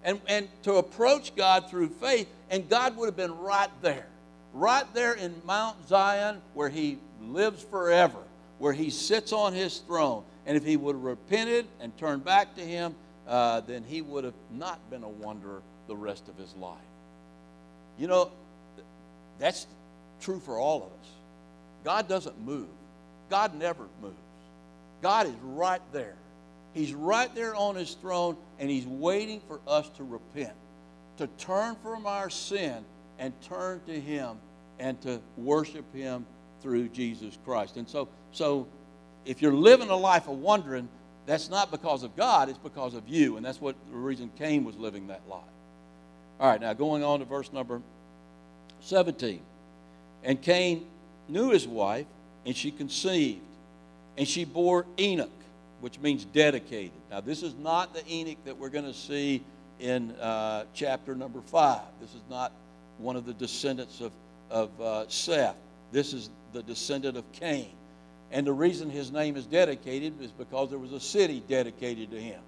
[0.03, 4.07] And, and to approach God through faith, and God would have been right there,
[4.53, 8.19] right there in Mount Zion where he lives forever,
[8.59, 10.25] where he sits on his throne.
[10.47, 12.95] And if he would have repented and turned back to him,
[13.27, 16.79] uh, then he would have not been a wanderer the rest of his life.
[17.99, 18.31] You know,
[19.39, 19.67] that's
[20.21, 21.09] true for all of us.
[21.85, 22.69] God doesn't move,
[23.31, 24.15] God never moves.
[25.03, 26.15] God is right there.
[26.73, 30.55] He's right there on his throne, and he's waiting for us to repent,
[31.19, 32.85] to turn from our sin
[33.19, 34.39] and turn to him
[34.81, 36.27] and to worship him
[36.63, 37.77] through Jesus Christ.
[37.77, 38.67] And so, so
[39.25, 40.89] if you're living a life of wondering,
[41.27, 43.37] that's not because of God, it's because of you.
[43.37, 45.43] And that's what the reason Cain was living that life.
[46.45, 47.81] All right, now going on to verse number
[48.83, 49.41] 17.
[50.25, 50.85] And Cain
[51.27, 52.05] knew his wife,
[52.45, 53.41] and she conceived,
[54.19, 55.31] and she bore Enoch,
[55.81, 56.93] which means dedicated.
[57.11, 59.43] Now, this is not the Enoch that we're going to see
[59.81, 61.81] in uh, chapter number 5.
[61.99, 62.53] This is not
[62.99, 64.13] one of the descendants of,
[64.51, 65.57] of uh, Seth.
[65.93, 67.71] This is the descendant of Cain.
[68.31, 72.21] And the reason his name is dedicated is because there was a city dedicated to
[72.21, 72.43] him.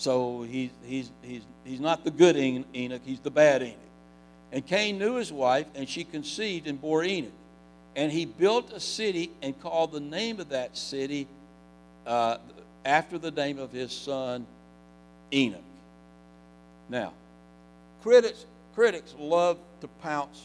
[0.00, 3.76] So he's, he's, he's, he's not the good Enoch, he's the bad Enoch.
[4.50, 7.30] And Cain knew his wife, and she conceived and bore Enoch.
[7.94, 11.28] And he built a city and called the name of that city
[12.06, 12.38] uh,
[12.82, 14.46] after the name of his son
[15.34, 15.60] Enoch.
[16.88, 17.12] Now,
[18.02, 20.40] critics, critics love to pounce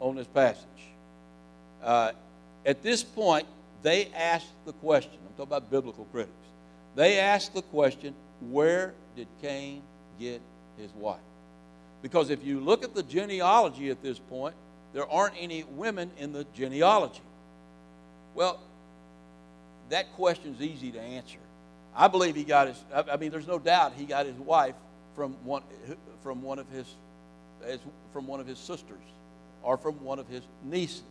[0.00, 0.66] on this passage.
[1.82, 2.12] Uh,
[2.66, 3.46] at this point,
[3.82, 6.32] they ask the question I'm talking about biblical critics.
[6.94, 9.82] They ask the question where did Cain
[10.18, 10.40] get
[10.78, 11.20] his wife?
[12.02, 14.54] Because if you look at the genealogy at this point,
[14.92, 17.20] there aren't any women in the genealogy.
[18.34, 18.60] Well,
[19.88, 21.38] that question is easy to answer.
[21.94, 24.74] I believe he got his, I mean, there's no doubt he got his wife
[25.14, 25.62] from one,
[26.22, 26.86] from one of his,
[28.12, 28.98] from one of his sisters
[29.62, 31.02] or from one of his nieces.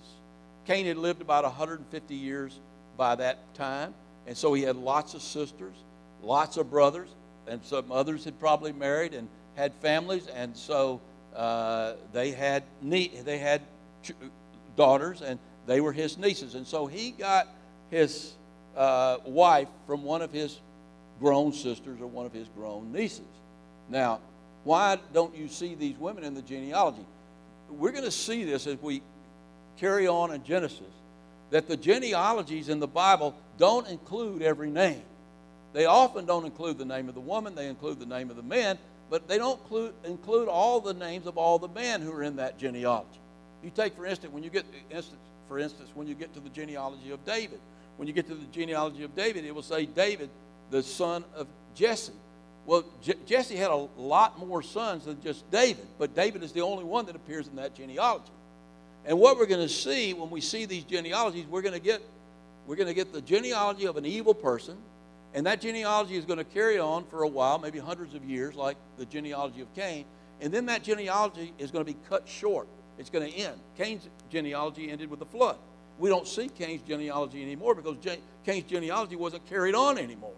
[0.66, 2.60] Cain had lived about 150 years
[2.98, 3.94] by that time,
[4.28, 5.76] and so he had lots of sisters,
[6.24, 7.10] lots of brothers,
[7.48, 11.00] and some others had probably married and had families, and so
[11.36, 13.62] uh, they had they had
[14.04, 14.14] ch-
[14.76, 17.48] daughters, and they were his nieces, and so he got
[17.90, 18.34] his
[18.76, 20.60] uh, wife from one of his
[21.20, 23.22] grown sisters or one of his grown nieces.
[23.90, 24.20] Now,
[24.64, 27.06] why don't you see these women in the genealogy?
[27.70, 29.02] We're going to see this as we
[29.78, 30.82] carry on in Genesis
[31.52, 35.02] that the genealogies in the Bible don't include every name.
[35.76, 38.44] They often don't include the name of the woman, they include the name of the
[38.44, 38.78] man,
[39.10, 39.60] but they don't
[40.06, 43.20] include, all the names of all the men who are in that genealogy.
[43.62, 46.48] You take, for instance, when you get instance, for instance, when you get to the
[46.48, 47.60] genealogy of David,
[47.98, 50.30] when you get to the genealogy of David, it will say David,
[50.72, 52.14] the son of Jesse.
[52.66, 56.62] Well, Je- Jesse had a lot more sons than just David, but David is the
[56.62, 58.32] only one that appears in that genealogy.
[59.06, 62.02] And what we're going to see when we see these genealogies, we're going to get
[62.66, 64.78] we're going to get the genealogy of an evil person,
[65.36, 68.56] and that genealogy is going to carry on for a while, maybe hundreds of years,
[68.56, 70.06] like the genealogy of Cain.
[70.40, 72.68] And then that genealogy is going to be cut short.
[72.98, 73.60] It's going to end.
[73.78, 75.58] Cain's genealogy ended with the flood.
[76.00, 77.98] We don't see Cain's genealogy anymore because
[78.46, 80.34] Cain's genealogy wasn't carried on anymore.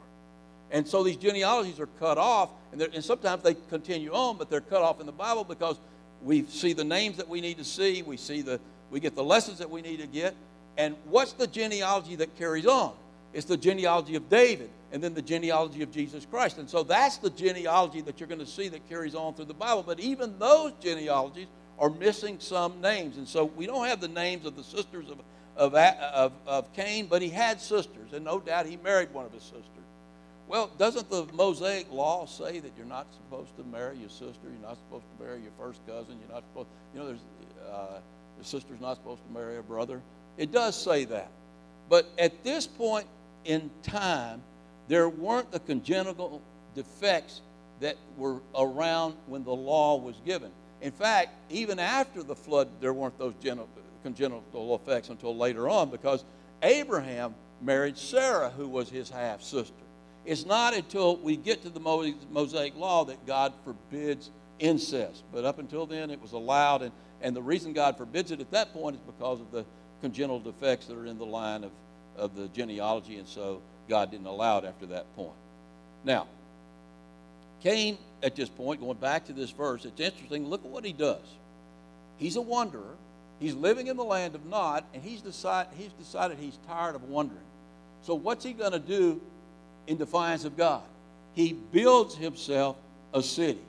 [0.71, 4.61] And so these genealogies are cut off, and, and sometimes they continue on, but they're
[4.61, 5.77] cut off in the Bible because
[6.23, 9.23] we see the names that we need to see, we see the we get the
[9.23, 10.33] lessons that we need to get.
[10.77, 12.93] And what's the genealogy that carries on?
[13.37, 16.57] It's the genealogy of David and then the genealogy of Jesus Christ.
[16.57, 19.53] And so that's the genealogy that you're going to see that carries on through the
[19.53, 19.83] Bible.
[19.83, 21.45] But even those genealogies
[21.77, 23.17] are missing some names.
[23.17, 25.19] And so we don't have the names of the sisters of,
[25.55, 28.11] of, of, of Cain, but he had sisters.
[28.11, 29.85] And no doubt he married one of his sisters.
[30.47, 34.45] Well, doesn't the Mosaic law say that you're not supposed to marry your sister?
[34.45, 36.17] You're not supposed to marry your first cousin.
[36.19, 37.19] You're not supposed, you know, there's,
[37.71, 37.99] uh,
[38.39, 40.01] the sister's not supposed to marry a brother.
[40.39, 41.29] It does say that.
[41.87, 43.07] But at this point
[43.47, 44.43] in time,
[44.87, 46.41] there weren't the congenital
[46.75, 47.41] defects
[47.79, 50.51] that were around when the law was given.
[50.81, 53.33] In fact, even after the flood, there weren't those
[54.03, 56.23] congenital effects until later on because
[56.61, 59.73] Abraham married Sarah, who was his half sister.
[60.25, 64.29] It's not until we get to the Mosaic law that God forbids
[64.59, 65.23] incest.
[65.31, 66.81] But up until then, it was allowed.
[66.81, 69.65] And, and the reason God forbids it at that point is because of the
[70.01, 71.71] congenital defects that are in the line of,
[72.17, 73.17] of the genealogy.
[73.17, 75.31] And so God didn't allow it after that point.
[76.03, 76.27] Now,
[77.61, 80.47] Cain, at this point, going back to this verse, it's interesting.
[80.47, 81.25] Look at what he does.
[82.17, 82.95] He's a wanderer.
[83.39, 87.03] He's living in the land of Nod, and he's, decide, he's decided he's tired of
[87.03, 87.39] wandering.
[88.01, 89.21] So, what's he going to do
[89.87, 90.83] in defiance of God.
[91.33, 92.75] He builds himself
[93.13, 93.61] a city.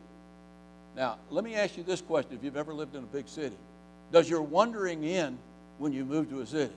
[0.96, 3.56] Now, let me ask you this question if you've ever lived in a big city.
[4.12, 5.38] Does your wandering end
[5.78, 6.74] when you move to a city?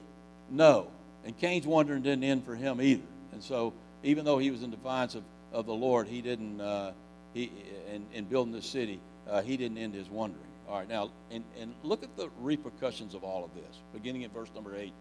[0.50, 0.88] No.
[1.26, 3.04] And Cain's wandering didn't end for him either.
[3.32, 6.92] And so, even though he was in defiance of, of the Lord, he didn't, uh,
[7.34, 7.52] he,
[7.94, 10.44] in, in building this city, uh, he didn't end his wandering.
[10.68, 14.34] All right, now, and, and look at the repercussions of all of this, beginning at
[14.34, 14.94] verse number 18.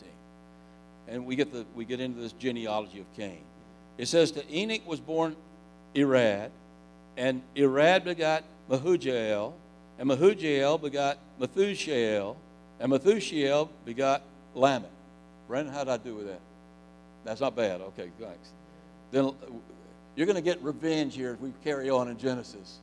[1.08, 3.40] And we get, the, we get into this genealogy of Cain.
[3.96, 5.36] It says to Enoch was born
[5.94, 6.50] Irad,
[7.16, 9.52] and Irad begot Mahujael,
[9.98, 12.36] and Mahujael begot Methushael,
[12.78, 14.22] and Methushael begot
[14.54, 14.90] Lamech.
[15.50, 16.40] Brandon, how did I do with that?
[17.24, 17.82] That's not bad.
[17.82, 18.52] Okay, thanks.
[19.10, 19.32] Then uh,
[20.16, 22.78] you're going to get revenge here as we carry on in Genesis.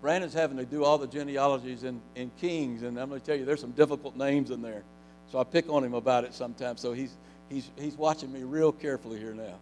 [0.00, 3.36] Brandon's having to do all the genealogies in, in Kings, and I'm going to tell
[3.36, 4.84] you, there's some difficult names in there.
[5.32, 6.80] So I pick on him about it sometimes.
[6.80, 7.16] So he's,
[7.48, 9.56] he's, he's watching me real carefully here now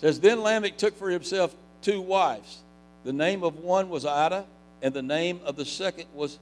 [0.00, 2.60] says, Then Lamech took for himself two wives.
[3.04, 4.44] The name of one was Adah,
[4.82, 6.38] and the name of the second was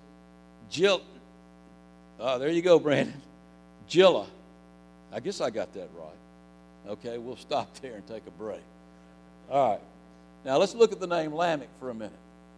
[0.70, 1.02] Jill.
[2.20, 3.20] Oh, ah, there you go, Brandon.
[3.88, 4.26] Jilla.
[5.12, 6.92] I guess I got that right.
[6.92, 8.62] Okay, we'll stop there and take a break.
[9.50, 9.80] All right.
[10.44, 12.12] Now let's look at the name Lamech for a minute.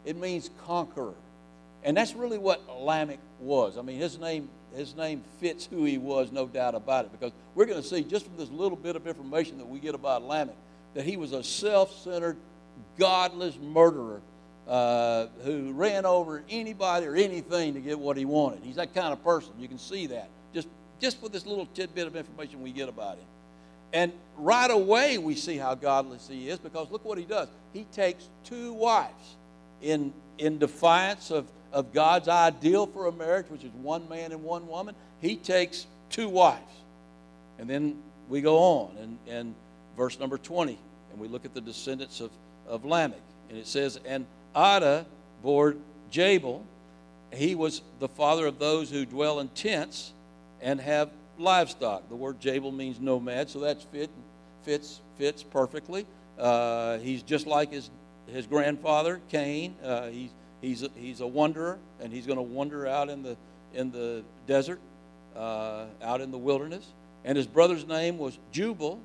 [0.05, 1.15] It means conqueror.
[1.83, 3.79] And that's really what Lamech was.
[3.79, 7.33] I mean, his name, his name fits who he was, no doubt about it, because
[7.55, 10.23] we're going to see just from this little bit of information that we get about
[10.23, 10.57] Lamech
[10.95, 12.37] that he was a self centered,
[12.99, 14.21] godless murderer
[14.69, 18.61] uh, who ran over anybody or anything to get what he wanted.
[18.63, 19.53] He's that kind of person.
[19.59, 20.29] You can see that
[21.01, 23.27] just, with this little tidbit of information we get about him.
[23.93, 27.49] And right away, we see how godless he is because look what he does.
[27.73, 29.37] He takes two wives
[29.83, 34.45] in, in defiance of, of God's ideal for a marriage, which is one man and
[34.45, 34.95] one woman.
[35.21, 36.73] He takes two wives.
[37.59, 37.97] And then
[38.29, 38.97] we go on.
[39.01, 39.55] And, and
[39.97, 40.79] verse number 20,
[41.11, 42.31] and we look at the descendants of,
[42.69, 43.21] of Lamech.
[43.49, 45.05] And it says, And Adah
[45.43, 45.77] bore
[46.11, 46.65] Jabal.
[47.33, 50.13] He was the father of those who dwell in tents
[50.61, 52.09] and have livestock.
[52.09, 54.11] The word Jabal means nomad, so that's fit,
[54.63, 56.07] fits, fits perfectly.
[56.39, 57.91] Uh, he's just like his,
[58.27, 59.75] his grandfather, Cain.
[59.83, 63.37] Uh, he's, he's, a, he's a wanderer, and he's going to wander out in the,
[63.75, 64.81] in the desert,
[65.37, 66.87] uh, out in the wilderness.
[67.25, 69.01] And his brother's name was Jubal,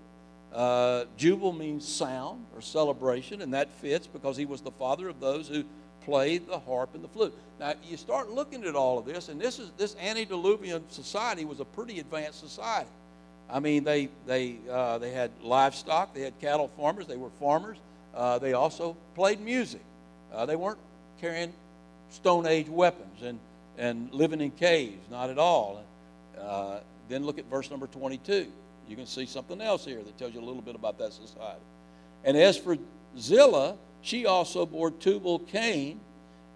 [0.56, 5.20] uh, Jubal means sound or celebration, and that fits because he was the father of
[5.20, 5.66] those who
[6.06, 7.34] played the harp and the flute.
[7.60, 11.60] Now you start looking at all of this, and this is this antediluvian society was
[11.60, 12.90] a pretty advanced society.
[13.50, 17.78] I mean, they they uh, they had livestock, they had cattle farmers, they were farmers.
[18.14, 19.82] Uh, they also played music.
[20.34, 20.80] Uh, they weren't
[21.20, 21.52] carrying
[22.10, 23.40] Stone Age weapons and
[23.78, 25.84] and living in caves, not at all.
[26.40, 28.48] Uh, then look at verse number 22.
[28.88, 31.62] You can see something else here that tells you a little bit about that society.
[32.24, 32.78] And as for
[33.18, 36.00] Zillah, she also bore Tubal Cain,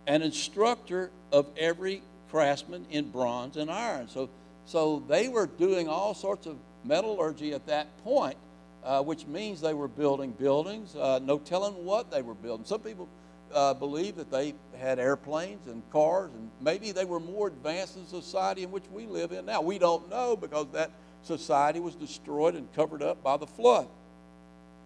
[0.06, 4.08] an instructor of every craftsman in bronze and iron.
[4.08, 4.30] So,
[4.66, 8.38] so they were doing all sorts of metallurgy at that point,
[8.84, 10.96] uh, which means they were building buildings.
[10.96, 12.68] Uh, no telling what they were building.
[12.68, 13.10] Some people
[13.52, 18.06] uh, believe that they had airplanes and cars, and maybe they were more advanced in
[18.06, 19.62] society in which we live in now.
[19.62, 20.92] We don't know because that
[21.24, 23.88] society was destroyed and covered up by the flood.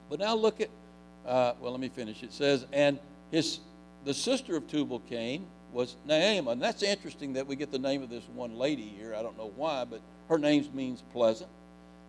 [0.09, 0.69] But now look at
[1.25, 2.23] uh, well, let me finish.
[2.23, 2.99] It says, and
[3.31, 3.59] his
[4.05, 6.53] the sister of Tubal Cain was Naamah.
[6.53, 9.15] And that's interesting that we get the name of this one lady here.
[9.15, 11.49] I don't know why, but her name means pleasant.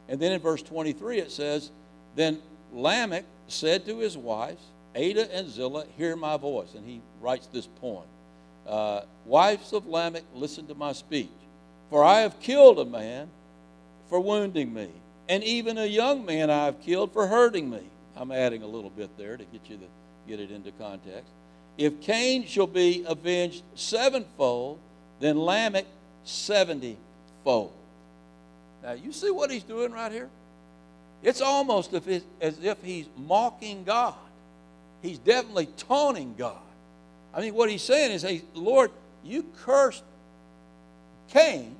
[0.08, 1.70] And then in verse 23 it says,
[2.14, 2.40] Then
[2.72, 4.62] Lamech said to his wives,
[4.94, 6.74] Adah and Zillah, hear my voice.
[6.74, 8.04] And he writes this poem
[8.66, 11.28] uh, Wives of Lamech, listen to my speech.
[11.90, 13.28] For I have killed a man
[14.08, 14.88] for wounding me,
[15.28, 17.82] and even a young man I have killed for hurting me.
[18.16, 19.86] I'm adding a little bit there to get you to
[20.28, 21.30] get it into context.
[21.76, 24.78] If Cain shall be avenged sevenfold,
[25.20, 25.86] then Lamech
[26.24, 27.72] seventyfold.
[28.82, 30.28] Now, you see what he's doing right here?
[31.22, 34.14] It's almost as if he's mocking God.
[35.02, 36.58] He's definitely taunting God.
[37.34, 38.90] I mean, what he's saying is, hey, Lord,
[39.24, 40.04] you cursed
[41.28, 41.74] Cain,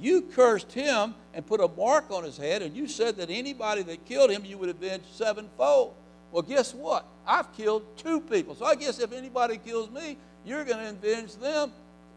[0.00, 3.82] you cursed him and put a mark on his head, and you said that anybody
[3.82, 5.94] that killed him, you would avenge sevenfold.
[6.32, 7.06] Well, guess what?
[7.26, 8.54] I've killed two people.
[8.54, 11.72] So I guess if anybody kills me, you're going to avenge them,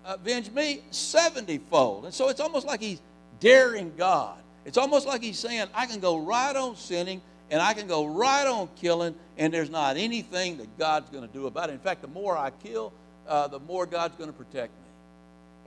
[0.06, 2.06] avenge me seventyfold.
[2.06, 3.02] And so it's almost like he's
[3.40, 4.38] daring God.
[4.66, 7.22] It's almost like he's saying, I can go right on sinning
[7.52, 11.32] and I can go right on killing, and there's not anything that God's going to
[11.32, 11.74] do about it.
[11.74, 12.94] In fact, the more I kill,
[13.28, 14.88] uh, the more God's going to protect me.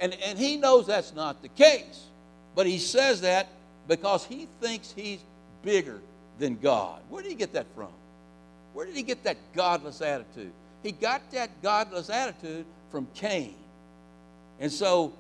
[0.01, 2.07] And, and he knows that's not the case.
[2.57, 3.49] But he says that
[3.87, 5.21] because he thinks he's
[5.62, 6.01] bigger
[6.40, 7.01] than God.
[7.09, 7.92] Where did he get that from?
[8.73, 10.53] Where did he get that godless attitude?
[10.83, 13.55] He got that godless attitude from Cain.
[14.59, 15.12] And so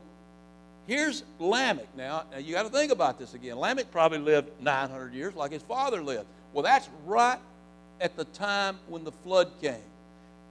[0.86, 2.24] here's Lamech now.
[2.32, 3.58] Now you got to think about this again.
[3.58, 6.26] Lamech probably lived 900 years like his father lived.
[6.52, 7.38] Well, that's right
[8.00, 9.76] at the time when the flood came.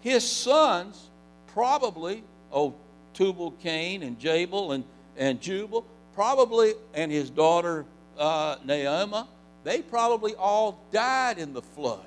[0.02, 1.10] His sons
[1.48, 2.76] probably, oh,
[3.14, 4.84] Tubal Cain and Jabal and,
[5.18, 7.86] and Jubal, probably, and his daughter
[8.18, 9.28] uh, Naamah,
[9.64, 12.06] they probably all died in the flood.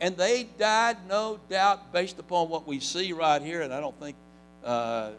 [0.00, 3.98] And they died, no doubt, based upon what we see right here, and I don't
[3.98, 4.16] think
[4.64, 5.10] uh,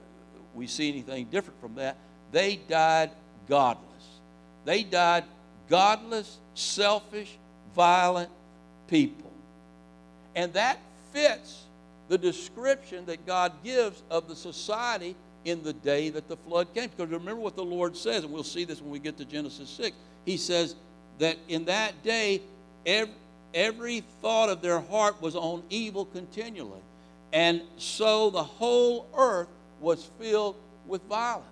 [0.53, 1.97] we see anything different from that.
[2.31, 3.12] They died
[3.47, 3.86] godless.
[4.65, 5.23] They died
[5.69, 7.38] godless, selfish,
[7.75, 8.29] violent
[8.88, 9.31] people.
[10.36, 10.79] And that
[11.13, 11.63] fits
[12.07, 16.89] the description that God gives of the society in the day that the flood came.
[16.89, 19.69] Because remember what the Lord says, and we'll see this when we get to Genesis
[19.69, 19.95] 6.
[20.25, 20.75] He says
[21.19, 22.41] that in that day,
[22.86, 23.13] every,
[23.54, 26.82] every thought of their heart was on evil continually.
[27.34, 29.47] And so the whole earth
[29.80, 30.56] was filled
[30.88, 31.45] with violence.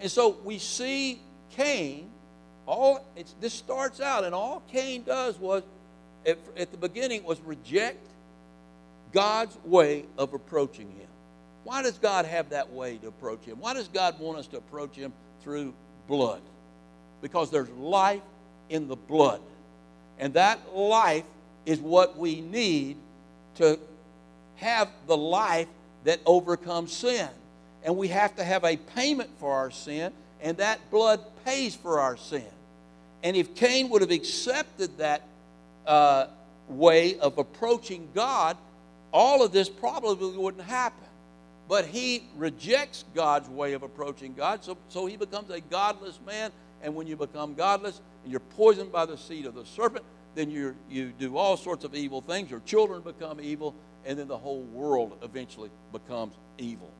[0.00, 2.10] And so we see Cain,
[2.66, 3.04] all
[3.40, 5.62] this starts out, and all Cain does was,
[6.26, 8.06] at, at the beginning, was reject
[9.12, 11.08] God's way of approaching him.
[11.64, 13.58] Why does God have that way to approach him?
[13.58, 15.74] Why does God want us to approach him through
[16.06, 16.42] blood?
[17.22, 18.22] Because there's life
[18.68, 19.40] in the blood.
[20.18, 21.24] And that life
[21.66, 22.96] is what we need
[23.56, 23.78] to
[24.56, 25.68] have the life
[26.04, 27.28] that overcomes sin.
[27.82, 32.00] And we have to have a payment for our sin, and that blood pays for
[32.00, 32.44] our sin.
[33.22, 35.22] And if Cain would have accepted that
[35.86, 36.26] uh,
[36.68, 38.56] way of approaching God,
[39.12, 41.03] all of this probably wouldn't happen.
[41.68, 46.50] But he rejects God's way of approaching God, so, so he becomes a godless man.
[46.82, 50.04] And when you become godless and you're poisoned by the seed of the serpent,
[50.34, 52.50] then you you do all sorts of evil things.
[52.50, 56.90] Your children become evil, and then the whole world eventually becomes evil.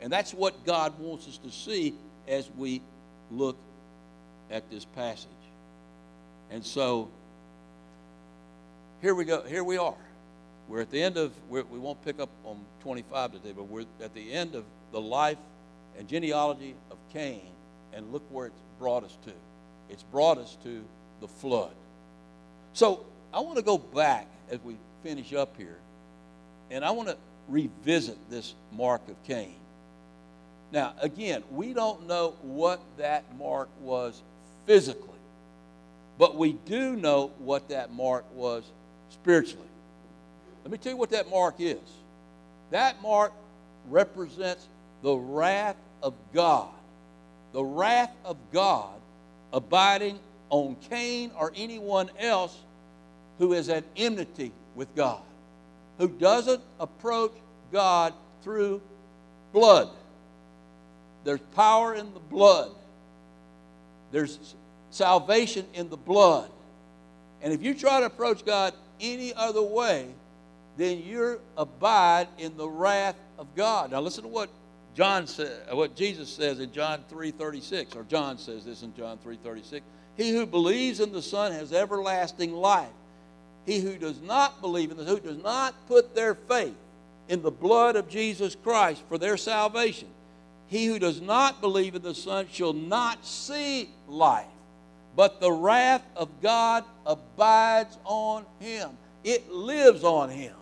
[0.00, 1.94] And that's what God wants us to see
[2.28, 2.82] as we
[3.30, 3.56] look
[4.50, 5.28] at this passage.
[6.50, 7.08] And so
[9.00, 9.42] here we go.
[9.42, 9.96] Here we are.
[10.70, 14.14] We're at the end of, we won't pick up on 25 today, but we're at
[14.14, 15.36] the end of the life
[15.98, 17.48] and genealogy of Cain,
[17.92, 19.32] and look where it's brought us to.
[19.88, 20.84] It's brought us to
[21.20, 21.74] the flood.
[22.72, 23.04] So
[23.34, 25.78] I want to go back as we finish up here,
[26.70, 27.16] and I want to
[27.48, 29.56] revisit this mark of Cain.
[30.70, 34.22] Now, again, we don't know what that mark was
[34.66, 35.18] physically,
[36.16, 38.62] but we do know what that mark was
[39.10, 39.66] spiritually.
[40.70, 41.80] Let me tell you what that mark is.
[42.70, 43.32] That mark
[43.88, 44.68] represents
[45.02, 46.68] the wrath of God.
[47.52, 48.94] The wrath of God
[49.52, 52.56] abiding on Cain or anyone else
[53.38, 55.22] who is at enmity with God,
[55.98, 57.32] who doesn't approach
[57.72, 58.14] God
[58.44, 58.80] through
[59.52, 59.90] blood.
[61.24, 62.70] There's power in the blood,
[64.12, 64.54] there's
[64.90, 66.48] salvation in the blood.
[67.42, 70.06] And if you try to approach God any other way,
[70.80, 73.90] then you abide in the wrath of God.
[73.90, 74.48] Now listen to what
[74.94, 79.18] John said, uh, what Jesus says in John 3:36, or John says this in John
[79.18, 79.82] 3:36.
[80.16, 82.88] He who believes in the Son has everlasting life.
[83.66, 86.76] He who does not believe in the who does not put their faith
[87.28, 90.08] in the blood of Jesus Christ for their salvation.
[90.66, 94.46] He who does not believe in the Son shall not see life,
[95.14, 98.90] but the wrath of God abides on him.
[99.24, 100.54] It lives on him.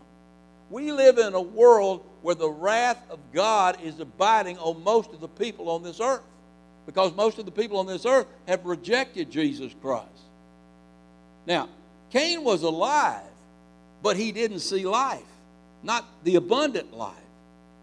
[0.71, 5.21] We live in a world where the wrath of God is abiding on most of
[5.21, 6.23] the people on this earth
[6.87, 10.07] because most of the people on this earth have rejected Jesus Christ.
[11.47, 11.69] Now,
[12.11, 13.23] Cain was alive,
[14.03, 15.23] but he didn't see life,
[15.83, 17.15] not the abundant life.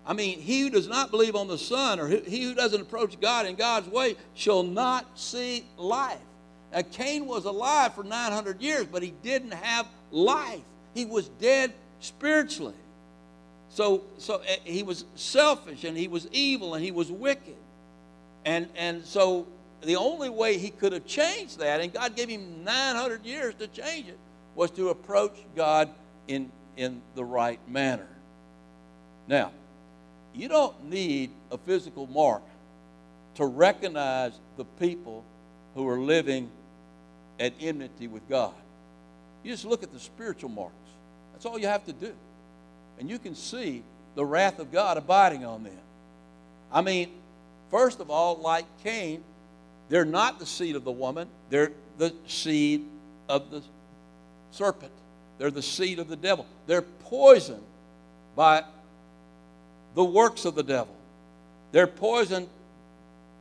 [0.06, 3.20] I mean, he who does not believe on the Son or he who doesn't approach
[3.20, 6.20] God in God's way shall not see life.
[6.72, 10.62] Now, Cain was alive for 900 years, but he didn't have life.
[10.94, 12.74] He was dead spiritually.
[13.70, 17.56] So, so eh, he was selfish and he was evil and he was wicked.
[18.46, 19.48] And, and so
[19.82, 23.68] the only way he could have changed that, and God gave him 900 years to
[23.68, 24.18] change it,
[24.56, 25.90] was to approach God
[26.28, 28.08] in, in the right manner.
[29.28, 29.52] Now,
[30.34, 32.44] you don't need a physical mark
[33.36, 35.24] to recognize the people
[35.74, 36.50] who are living
[37.40, 38.54] at enmity with God.
[39.44, 40.74] You just look at the spiritual marks.
[41.36, 42.14] That's all you have to do.
[42.98, 43.84] And you can see
[44.16, 45.74] the wrath of God abiding on them.
[46.72, 47.12] I mean,
[47.70, 49.22] first of all, like Cain,
[49.90, 52.86] they're not the seed of the woman, they're the seed
[53.28, 53.62] of the
[54.52, 54.94] serpent.
[55.38, 56.46] They're the seed of the devil.
[56.68, 57.64] They're poisoned
[58.38, 58.64] by
[59.94, 60.96] the works of the devil.
[61.74, 62.48] They're poisoned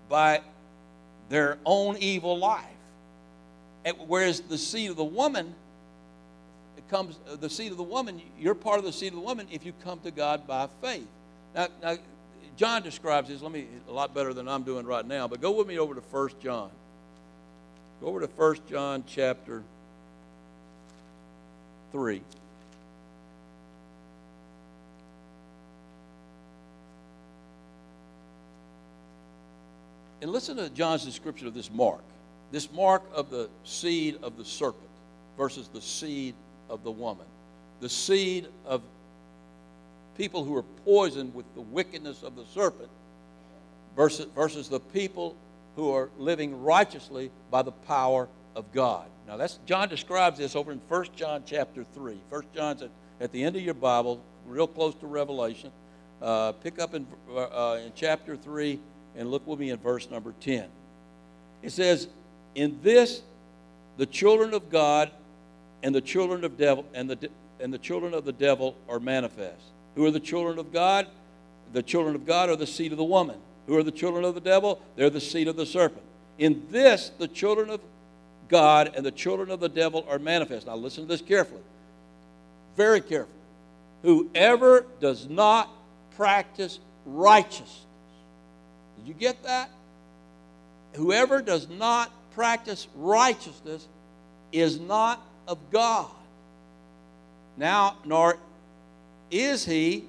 [0.08, 0.40] by
[1.28, 2.64] their own evil life.
[4.08, 5.54] Whereas the seed of the woman
[6.88, 9.46] comes uh, the seed of the woman, you're part of the seed of the woman
[9.50, 11.06] if you come to God by faith.
[11.54, 11.96] Now, now
[12.56, 15.50] John describes this, let me a lot better than I'm doing right now, but go
[15.52, 16.70] with me over to 1 John.
[18.00, 19.62] Go over to 1 John chapter
[21.92, 22.20] 3.
[30.22, 32.02] And listen to John's description of this mark.
[32.50, 34.88] This mark of the seed of the serpent
[35.36, 36.34] versus the seed
[36.68, 37.26] of the woman.
[37.80, 38.82] The seed of
[40.16, 42.90] people who are poisoned with the wickedness of the serpent
[43.96, 45.36] versus, versus the people
[45.76, 49.06] who are living righteously by the power of God.
[49.26, 52.18] Now that's John describes this over in 1 John chapter 3.
[52.28, 52.90] 1 John's at,
[53.20, 55.70] at the end of your Bible, real close to Revelation.
[56.22, 58.78] Uh, pick up in, uh, in chapter 3
[59.16, 60.66] and look with me in verse number 10.
[61.62, 62.08] It says,
[62.54, 63.22] In this
[63.96, 65.10] the children of God
[65.84, 67.30] and the children of devil and the
[67.60, 69.62] and the children of the devil are manifest.
[69.94, 71.06] Who are the children of God?
[71.72, 73.36] The children of God are the seed of the woman.
[73.68, 74.82] Who are the children of the devil?
[74.96, 76.02] They're the seed of the serpent.
[76.38, 77.80] In this, the children of
[78.48, 80.66] God and the children of the devil are manifest.
[80.66, 81.62] Now, listen to this carefully.
[82.76, 83.38] Very carefully.
[84.02, 85.70] Whoever does not
[86.16, 87.84] practice righteousness.
[88.98, 89.70] Did you get that?
[90.94, 93.86] Whoever does not practice righteousness
[94.52, 96.10] is not of God.
[97.56, 98.38] Now, nor
[99.30, 100.04] is he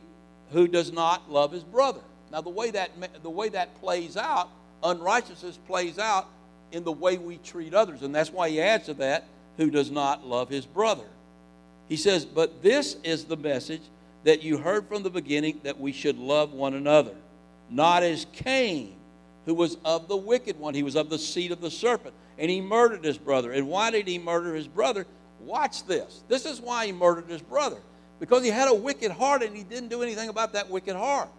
[0.51, 2.01] who does not love his brother.
[2.31, 2.91] Now, the way that,
[3.23, 4.49] the way that plays out,
[4.83, 6.27] unrighteousness plays out
[6.71, 8.01] in the way we treat others.
[8.01, 9.25] And that's why he adds to that,
[9.57, 11.05] who does not love his brother.
[11.87, 13.81] He says, But this is the message
[14.23, 17.15] that you heard from the beginning that we should love one another,
[17.69, 18.95] not as Cain,
[19.45, 20.73] who was of the wicked one.
[20.73, 23.51] He was of the seed of the serpent, and he murdered his brother.
[23.51, 25.05] And why did he murder his brother?
[25.39, 26.23] Watch this.
[26.27, 27.77] This is why he murdered his brother.
[28.19, 31.29] Because he had a wicked heart and he didn't do anything about that wicked heart.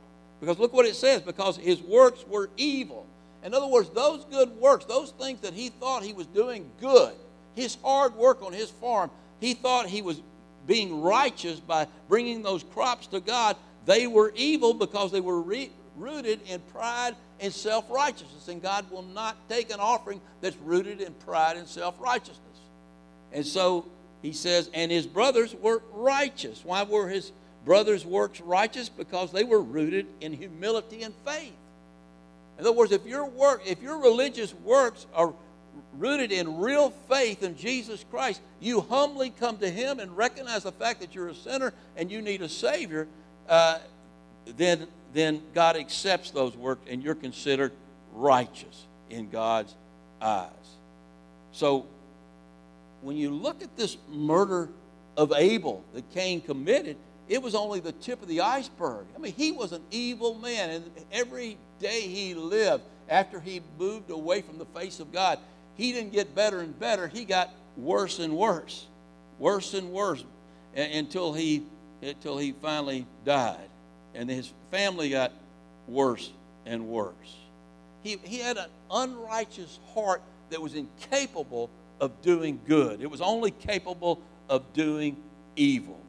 [0.41, 3.07] Because look what it says because his works were evil.
[3.43, 7.15] In other words, those good works, those things that he thought he was doing good,
[7.55, 10.21] his hard work on his farm, he thought he was
[10.67, 13.57] being righteous by bringing those crops to God.
[13.87, 18.49] They were evil because they were re- rooted in pride and self righteousness.
[18.49, 22.41] And God will not take an offering that's rooted in pride and self righteousness.
[23.37, 23.85] And so
[24.23, 26.65] he says, and his brothers were righteous.
[26.65, 27.33] Why were his
[27.67, 28.89] brothers' works righteous?
[28.89, 31.53] Because they were rooted in humility and faith.
[32.59, 35.35] In other words, if your work, if your religious works are
[35.99, 40.73] rooted in real faith in Jesus Christ, you humbly come to Him and recognize the
[40.73, 43.07] fact that you're a sinner and you need a Savior,
[43.51, 43.81] uh,
[44.57, 47.73] then, then God accepts those works and you're considered
[48.15, 49.75] righteous in God's
[50.23, 50.49] eyes.
[51.53, 51.85] So,
[53.03, 54.69] when you look at this murder
[55.17, 56.97] of Abel that Cain committed,
[57.29, 59.07] it was only the tip of the iceberg.
[59.15, 64.11] I mean, he was an evil man, and every day he lived after he moved
[64.11, 65.39] away from the face of God,
[65.75, 67.09] he didn't get better and better.
[67.09, 68.87] He got worse and worse,
[69.39, 70.25] worse and worse,
[70.75, 71.63] until he
[72.03, 73.69] until he finally died,
[74.15, 75.33] and his family got
[75.89, 76.31] worse
[76.67, 77.37] and worse.
[78.03, 81.71] He, he had an unrighteous heart that was incapable
[82.01, 83.01] of doing good.
[83.01, 85.17] It was only capable of doing
[85.57, 86.01] evil.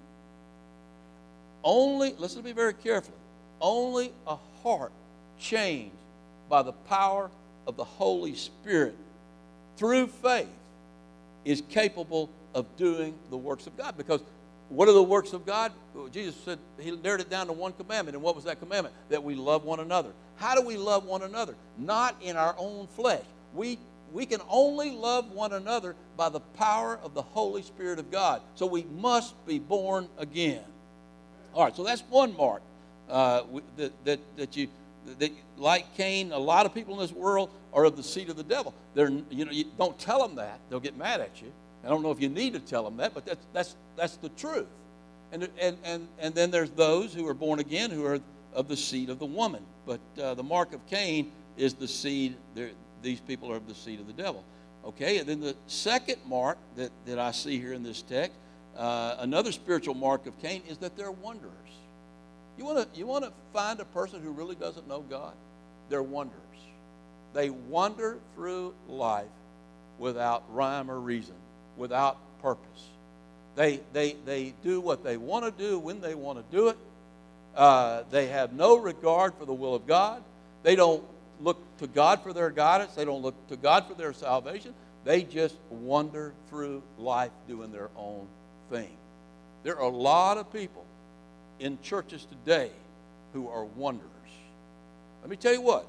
[1.64, 3.18] Only, listen to me very carefully,
[3.60, 4.92] only a heart
[5.40, 5.96] changed
[6.50, 7.30] by the power
[7.66, 8.96] of the Holy Spirit
[9.78, 10.48] through faith
[11.46, 13.96] is capable of doing the works of God.
[13.98, 14.22] Because
[14.70, 15.72] what are the works of God?
[16.12, 18.16] Jesus said he narrowed it down to one commandment.
[18.16, 18.94] And what was that commandment?
[19.10, 20.10] That we love one another.
[20.38, 21.56] How do we love one another?
[21.78, 23.24] Not in our own flesh.
[23.54, 23.80] We,
[24.14, 28.42] we can only love one another by the power of the Holy Spirit of God.
[28.56, 30.64] So we must be born again.
[31.54, 32.62] All right, so that's one mark
[33.10, 33.44] uh,
[33.78, 34.68] that, that, that you
[35.20, 38.36] that, like Cain, a lot of people in this world are of the seed of
[38.36, 38.74] the devil.
[38.94, 41.52] They're, you know, you don't tell them that; they'll get mad at you.
[41.84, 44.30] I don't know if you need to tell them that, but that's that's that's the
[44.30, 44.68] truth.
[45.32, 48.20] And and and and then there's those who are born again who are
[48.54, 49.64] of the seed of the woman.
[49.86, 52.36] But uh, the mark of Cain is the seed.
[53.02, 54.44] These people are of the seed of the devil.
[54.86, 58.38] Okay, and then the second mark that, that I see here in this text,
[58.78, 61.54] uh, another spiritual mark of Cain, is that they're wanderers.
[62.58, 65.34] You want to you want to find a person who really doesn't know God?
[65.90, 66.42] They're wanderers.
[67.34, 69.26] They wander through life
[70.00, 71.36] without rhyme or reason,
[71.76, 72.88] without purpose.
[73.56, 76.78] They, they, they do what they want to do when they want to do it.
[77.56, 80.22] Uh, they have no regard for the will of God.
[80.64, 81.04] They don't
[81.42, 82.96] look to God for their guidance.
[82.96, 84.74] They don't look to God for their salvation.
[85.04, 88.28] They just wander through life doing their own
[88.70, 88.92] thing.
[89.64, 90.86] There are a lot of people
[91.60, 92.72] in churches today
[93.34, 94.12] who are wanderers.
[95.22, 95.86] Let me tell you what,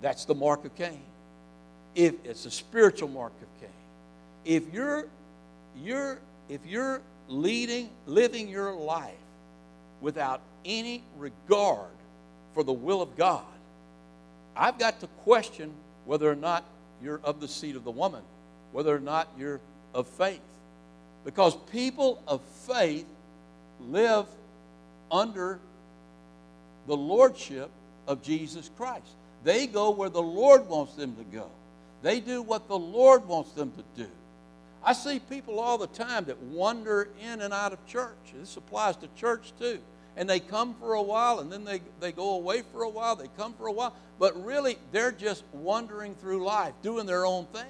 [0.00, 1.00] that's the mark of Cain.
[1.94, 3.70] If it's a spiritual mark of Cain.
[4.44, 5.06] If you're
[5.82, 9.14] you're if you're leading living your life
[10.00, 11.90] without any regard
[12.52, 13.44] for the will of God,
[14.56, 15.72] I've got to question
[16.04, 16.64] whether or not
[17.02, 18.22] you're of the seed of the woman,
[18.72, 19.60] whether or not you're
[19.94, 20.40] of faith.
[21.24, 23.06] Because people of faith
[23.80, 24.26] live
[25.10, 25.58] under
[26.86, 27.70] the lordship
[28.06, 29.08] of Jesus Christ.
[29.42, 31.48] They go where the Lord wants them to go.
[32.02, 34.10] They do what the Lord wants them to do.
[34.82, 38.16] I see people all the time that wander in and out of church.
[38.38, 39.78] This applies to church too.
[40.16, 43.16] And they come for a while and then they, they go away for a while.
[43.16, 43.94] They come for a while.
[44.18, 47.64] But really, they're just wandering through life, doing their own thing.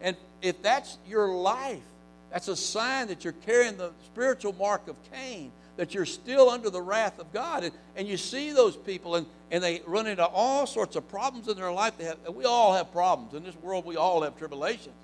[0.00, 1.82] And if that's your life,
[2.30, 6.70] that's a sign that you're carrying the spiritual mark of Cain, that you're still under
[6.70, 7.64] the wrath of God.
[7.64, 11.48] And, and you see those people, and, and they run into all sorts of problems
[11.48, 11.98] in their life.
[11.98, 13.34] They have, we all have problems.
[13.34, 14.94] In this world, we all have tribulations.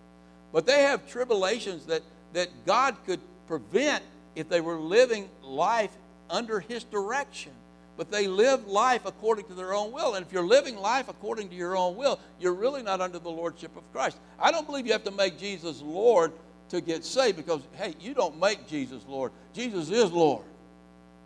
[0.53, 2.03] But they have tribulations that,
[2.33, 4.03] that God could prevent
[4.35, 5.91] if they were living life
[6.33, 7.53] under His direction.
[7.97, 10.15] But they live life according to their own will.
[10.15, 13.31] And if you're living life according to your own will, you're really not under the
[13.31, 14.17] Lordship of Christ.
[14.41, 16.33] I don't believe you have to make Jesus Lord
[16.71, 19.31] to get saved because, hey, you don't make Jesus Lord.
[19.53, 20.45] Jesus is Lord.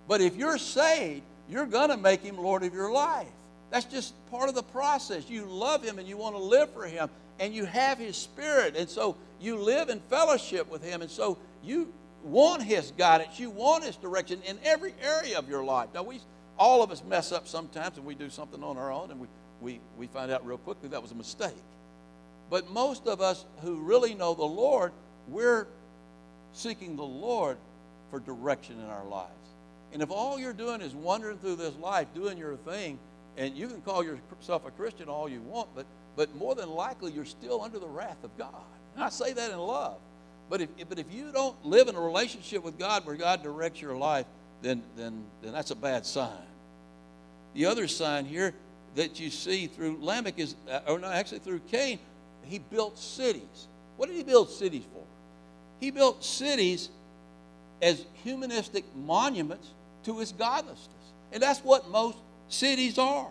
[0.09, 3.29] But if you're saved, you're going to make him Lord of your life.
[3.71, 5.31] That's just part of the process.
[5.31, 8.77] You love him and you want to live for him, and you have his spirit.
[8.77, 11.01] And so you live in fellowship with him.
[11.01, 11.93] And so you
[12.27, 15.89] want his guidance, you want his direction in every area of your life.
[15.95, 16.21] Now, we
[16.59, 19.27] all of us mess up sometimes and we do something on our own and we,
[19.61, 21.53] we, we find out real quickly that was a mistake.
[22.49, 24.93] But most of us who really know the Lord
[25.29, 25.67] we're
[26.53, 27.59] seeking the Lord
[28.11, 29.31] for direction in our lives.
[29.93, 32.99] And if all you're doing is wandering through this life, doing your thing,
[33.37, 37.13] and you can call yourself a Christian all you want, but, but more than likely
[37.13, 38.55] you're still under the wrath of God.
[38.95, 39.99] And I say that in love.
[40.49, 43.81] But if, but if you don't live in a relationship with God where God directs
[43.81, 44.27] your life,
[44.63, 46.31] then, then, then that's a bad sign.
[47.55, 48.55] The other sign here
[48.95, 51.99] that you see through Lamech is, uh, or no, actually through Cain,
[52.45, 53.69] he built cities.
[53.97, 55.03] What did he build cities for?
[55.81, 56.89] He built cities
[57.83, 59.69] as humanistic monuments
[60.05, 60.93] to his godlessness.
[61.33, 62.17] And that's what most
[62.49, 63.29] cities are.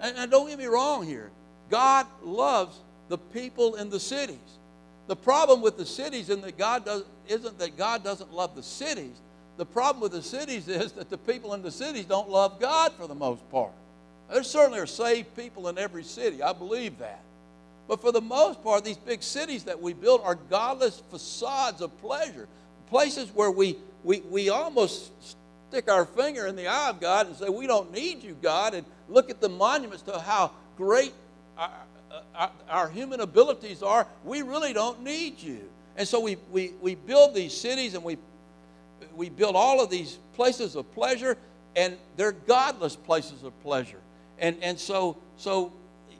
[0.00, 1.30] And, and don't get me wrong here.
[1.70, 2.76] God loves
[3.08, 4.36] the people in the cities.
[5.10, 8.62] The problem with the cities isn't that God, does, isn't that God doesn't love the
[8.62, 9.20] cities.
[9.56, 12.92] The problem with the cities is that the people in the cities don't love God
[12.92, 13.72] for the most part.
[14.32, 16.44] There certainly are saved people in every city.
[16.44, 17.22] I believe that.
[17.88, 22.00] But for the most part, these big cities that we build are godless facades of
[22.00, 22.46] pleasure,
[22.88, 25.10] places where we, we, we almost
[25.70, 28.74] stick our finger in the eye of God and say, We don't need you, God,
[28.74, 31.12] and look at the monuments to how great
[31.58, 31.68] our,
[32.34, 34.06] our, our human abilities are.
[34.24, 35.68] We really don't need you.
[35.96, 38.16] And so we, we, we build these cities and we,
[39.14, 41.36] we build all of these places of pleasure,
[41.76, 44.00] and they're godless places of pleasure.
[44.38, 45.72] And, and so, so,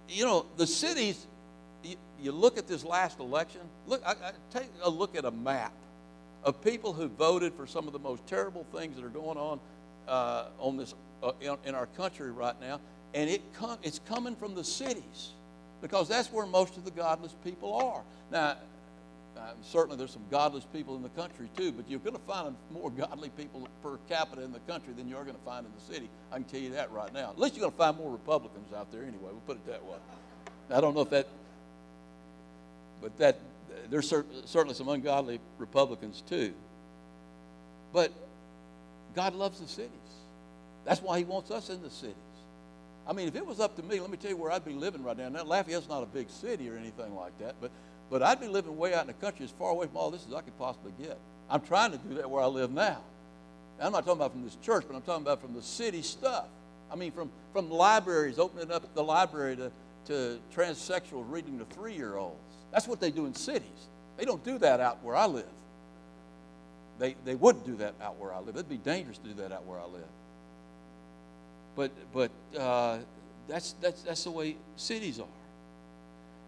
[0.08, 1.26] you know, the cities
[2.22, 5.72] you look at this last election, look, I, I take a look at a map
[6.44, 9.60] of people who voted for some of the most terrible things that are going on
[10.08, 12.80] uh, on this uh, in, in, our country right now,
[13.14, 15.32] and it com- it's coming from the cities
[15.80, 18.02] because that's where most of the godless people are.
[18.30, 18.56] Now,
[19.36, 22.54] uh, certainly there's some godless people in the country too, but you're going to find
[22.72, 25.94] more godly people per capita in the country than you're going to find in the
[25.94, 26.10] city.
[26.30, 27.30] I can tell you that right now.
[27.30, 29.30] At least you're going to find more Republicans out there anyway.
[29.30, 29.96] We'll put it that way.
[30.72, 31.26] I don't know if that
[33.00, 33.38] but that
[33.88, 36.52] there's certainly some ungodly Republicans too.
[37.92, 38.12] But
[39.14, 39.90] God loves the cities.
[40.84, 42.14] That's why He wants us in the cities.
[43.10, 44.72] I mean, if it was up to me, let me tell you where I'd be
[44.72, 45.28] living right now.
[45.28, 47.72] Now, Lafayette's not a big city or anything like that, but,
[48.08, 50.24] but I'd be living way out in the country as far away from all this
[50.28, 51.18] as I could possibly get.
[51.50, 52.98] I'm trying to do that where I live now.
[53.82, 56.44] I'm not talking about from this church, but I'm talking about from the city stuff.
[56.88, 59.72] I mean, from, from libraries, opening up the library to,
[60.06, 62.38] to transsexuals reading to three year olds.
[62.70, 63.88] That's what they do in cities.
[64.18, 65.46] They don't do that out where I live.
[67.00, 68.54] They, they wouldn't do that out where I live.
[68.54, 70.06] It'd be dangerous to do that out where I live.
[71.76, 72.98] But, but uh,
[73.48, 75.26] that's, that's, that's the way cities are.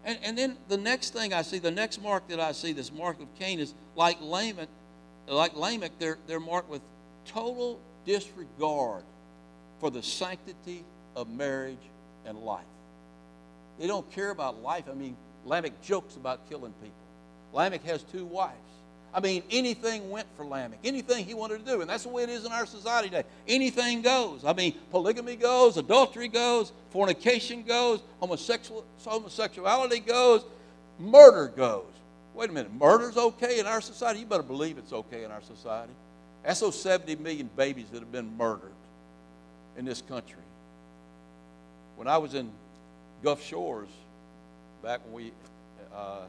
[0.05, 2.91] And, and then the next thing I see, the next mark that I see, this
[2.91, 4.67] mark of Cain, is like Lamech,
[5.27, 6.81] like Lamech they're, they're marked with
[7.25, 9.03] total disregard
[9.79, 10.83] for the sanctity
[11.15, 11.77] of marriage
[12.25, 12.65] and life.
[13.79, 14.85] They don't care about life.
[14.89, 15.15] I mean,
[15.45, 16.95] Lamech jokes about killing people.
[17.53, 18.57] Lamech has two wives.
[19.13, 21.81] I mean, anything went for Lamech, anything he wanted to do.
[21.81, 23.27] And that's the way it is in our society today.
[23.47, 24.43] Anything goes.
[24.43, 30.43] I mean, polygamy goes, adultery goes, fornication goes, homosexual, homosexuality goes,
[30.97, 31.85] murder goes.
[32.33, 34.21] Wait a minute, murder's okay in our society?
[34.21, 35.93] You better believe it's okay in our society.
[36.43, 38.71] That's those 70 million babies that have been murdered
[39.77, 40.41] in this country.
[41.95, 42.49] When I was in
[43.23, 43.89] Gulf Shores,
[44.81, 45.31] back when we,
[45.95, 46.21] uh,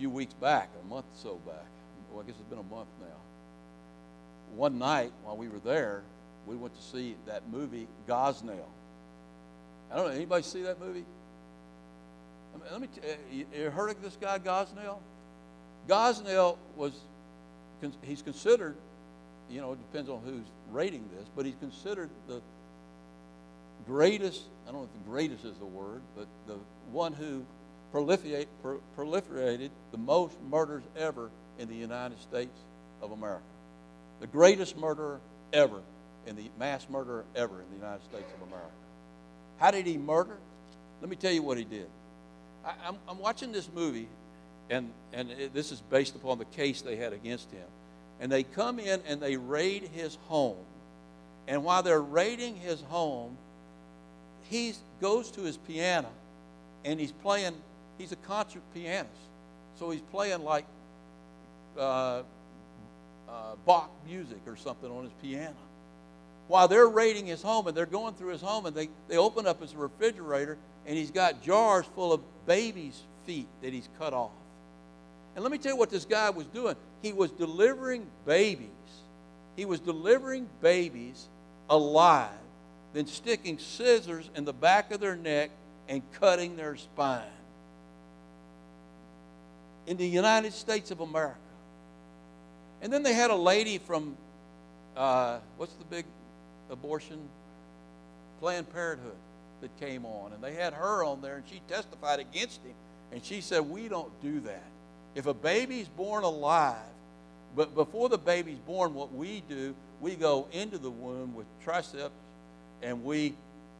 [0.00, 1.66] few weeks back, a month or so back,
[2.10, 4.56] well, I guess it's been a month now.
[4.56, 6.02] One night while we were there,
[6.46, 8.64] we went to see that movie Gosnell.
[9.92, 11.04] I don't know, anybody see that movie?
[12.54, 15.00] Let me, let me uh, you heard of this guy Gosnell?
[15.86, 16.94] Gosnell was,
[18.00, 18.76] he's considered,
[19.50, 22.40] you know, it depends on who's rating this, but he's considered the
[23.86, 26.56] greatest, I don't know if the greatest is the word, but the
[26.90, 27.44] one who
[27.92, 28.46] proliferate,
[28.96, 32.56] proliferated the most murders ever in the United States
[33.02, 33.42] of America.
[34.20, 35.20] The greatest murderer
[35.52, 35.80] ever
[36.26, 38.70] in the mass murderer ever in the United States of America.
[39.58, 40.36] How did he murder?
[41.00, 41.86] Let me tell you what he did.
[42.64, 44.08] I, am I'm watching this movie,
[44.68, 47.66] and, and it, this is based upon the case they had against him.
[48.20, 50.58] And they come in and they raid his home.
[51.48, 53.36] And while they're raiding his home,
[54.50, 56.08] he goes to his piano
[56.84, 57.54] and he's playing,
[58.00, 59.10] he's a concert pianist.
[59.78, 60.64] So he's playing like
[61.78, 62.22] uh,
[63.28, 65.54] uh, Bach music or something on his piano.
[66.48, 69.46] While they're raiding his home and they're going through his home and they, they open
[69.46, 74.30] up his refrigerator and he's got jars full of babies' feet that he's cut off.
[75.36, 76.74] And let me tell you what this guy was doing.
[77.02, 78.68] He was delivering babies.
[79.56, 81.28] He was delivering babies
[81.68, 82.30] alive
[82.92, 85.50] then sticking scissors in the back of their neck
[85.88, 87.22] and cutting their spine.
[89.90, 91.36] In the United States of America.
[92.80, 94.16] And then they had a lady from,
[94.96, 96.04] uh, what's the big
[96.70, 97.18] abortion?
[98.38, 99.16] Planned Parenthood
[99.62, 100.32] that came on.
[100.32, 102.74] And they had her on there, and she testified against him.
[103.10, 104.62] And she said, We don't do that.
[105.16, 106.76] If a baby's born alive,
[107.56, 112.14] But before the baby's born, what we do, we go into the womb with triceps
[112.80, 113.34] and we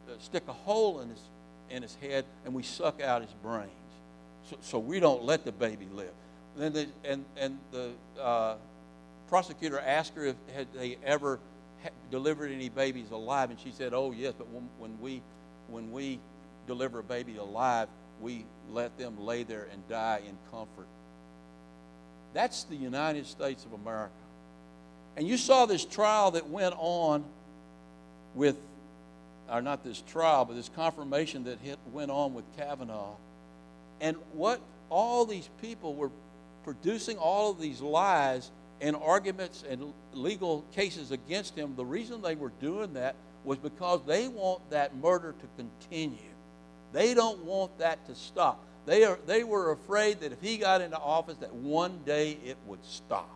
[0.08, 1.20] uh, stick a hole in his,
[1.70, 3.70] in his head and we suck out his brains.
[4.48, 6.12] So, so we don't let the baby live.
[6.56, 8.56] Then the, and, and the uh,
[9.28, 11.38] prosecutor asked her if had they ever
[12.10, 15.22] delivered any babies alive, and she said, "Oh yes, but when, when we
[15.68, 16.18] when we
[16.66, 17.88] deliver a baby alive,
[18.20, 20.86] we let them lay there and die in comfort."
[22.34, 24.12] That's the United States of America.
[25.16, 27.24] And you saw this trial that went on
[28.34, 28.56] with,
[29.50, 33.14] or not this trial, but this confirmation that hit, went on with Kavanaugh.
[34.00, 36.10] And what all these people were
[36.64, 42.34] producing all of these lies and arguments and legal cases against him, the reason they
[42.34, 46.18] were doing that was because they want that murder to continue.
[46.92, 48.64] They don't want that to stop.
[48.86, 52.56] They, are, they were afraid that if he got into office, that one day it
[52.66, 53.28] would stop.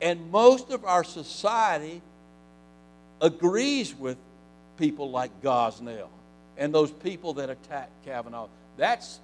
[0.00, 2.02] And most of our society
[3.20, 4.16] agrees with
[4.78, 6.08] people like Gosnell
[6.56, 8.48] and those people that attacked Kavanaugh.
[8.76, 9.20] That's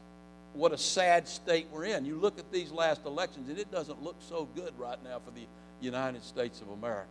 [0.53, 2.05] what a sad state we're in.
[2.05, 5.31] You look at these last elections, and it doesn't look so good right now for
[5.31, 5.47] the
[5.81, 7.09] United States of America.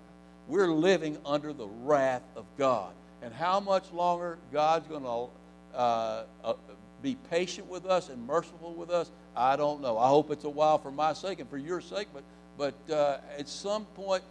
[0.47, 2.93] We're living under the wrath of God.
[3.21, 5.29] And how much longer God's going to
[5.77, 6.53] uh, uh,
[7.01, 9.97] be patient with us and merciful with us, I don't know.
[9.97, 12.23] I hope it's a while for my sake and for your sake, but,
[12.57, 14.23] but uh, at some point,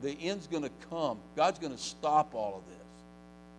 [0.00, 1.18] the end's going to come.
[1.36, 2.76] God's going to stop all of this.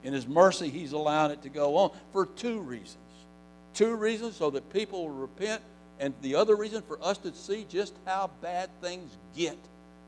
[0.03, 2.97] In His mercy, He's allowing it to go on for two reasons.
[3.77, 5.61] Two reasons so that people will repent,
[5.99, 9.55] and the other reason for us to see just how bad things get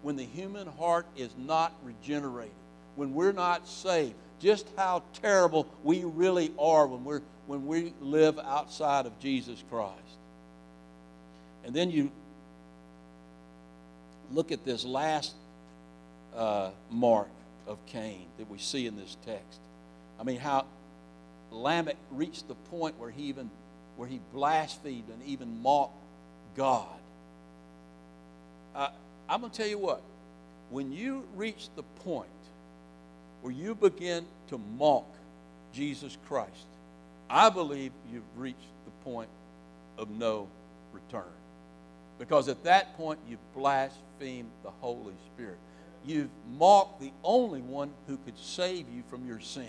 [0.02, 2.52] when the human heart is not regenerated,
[2.96, 8.40] when we're not saved, just how terrible we really are when, we're, when we live
[8.40, 9.94] outside of Jesus Christ.
[11.64, 12.10] And then you
[14.32, 15.36] look at this last
[16.36, 17.30] uh, mark
[17.68, 19.60] of Cain that we see in this text.
[20.20, 20.66] I mean, how
[21.52, 23.50] Lamech reached the point where he even
[23.98, 25.94] where he blasphemed and even mocked
[26.56, 26.88] God.
[28.74, 28.90] Uh,
[29.28, 30.02] I'm going to tell you what.
[30.70, 32.28] When you reach the point
[33.42, 35.06] where you begin to mock
[35.74, 36.68] Jesus Christ,
[37.30, 39.30] I believe you've reached the point
[39.98, 40.48] of no
[40.94, 41.24] return.
[42.20, 45.58] Because at that point, you've blasphemed the Holy Spirit.
[46.06, 49.68] You've mocked the only one who could save you from your sin.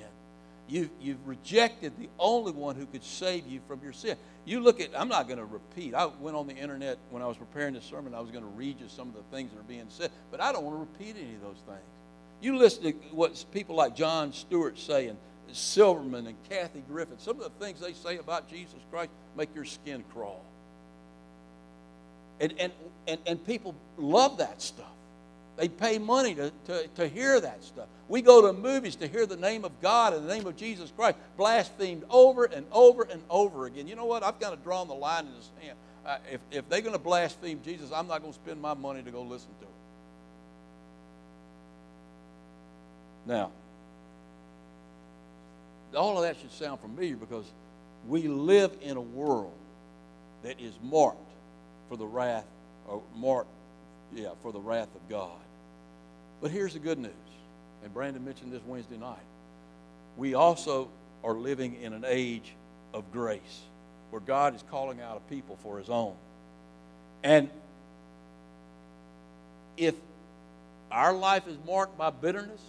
[0.70, 4.16] You've, you've rejected the only one who could save you from your sin.
[4.44, 5.94] You look at, I'm not going to repeat.
[5.94, 8.14] I went on the internet when I was preparing this sermon.
[8.14, 10.40] I was going to read you some of the things that are being said, but
[10.40, 11.80] I don't want to repeat any of those things.
[12.40, 15.18] You listen to what people like Jon Stewart say and
[15.50, 17.18] Silverman and Kathy Griffin.
[17.18, 20.44] Some of the things they say about Jesus Christ make your skin crawl.
[22.38, 22.72] And, and,
[23.08, 24.86] and, and people love that stuff.
[25.56, 27.86] They pay money to, to, to hear that stuff.
[28.08, 30.90] We go to movies to hear the name of God and the name of Jesus
[30.96, 33.86] Christ blasphemed over and over and over again.
[33.86, 34.22] You know what?
[34.22, 35.78] I've got to draw the line in the sand.
[36.04, 39.02] Uh, if, if they're going to blaspheme Jesus, I'm not going to spend my money
[39.02, 39.70] to go listen to it.
[43.26, 43.50] Now,
[45.94, 47.44] all of that should sound familiar because
[48.08, 49.52] we live in a world
[50.42, 51.18] that is marked
[51.88, 52.46] for the wrath,
[52.86, 53.50] or marked,
[54.14, 55.38] yeah, for the wrath of God.
[56.40, 57.12] But here's the good news,
[57.84, 59.18] and Brandon mentioned this Wednesday night.
[60.16, 60.88] We also
[61.22, 62.54] are living in an age
[62.92, 63.60] of grace
[64.10, 66.14] where God is calling out a people for his own.
[67.22, 67.48] And
[69.76, 69.94] if
[70.90, 72.60] our life is marked by bitterness,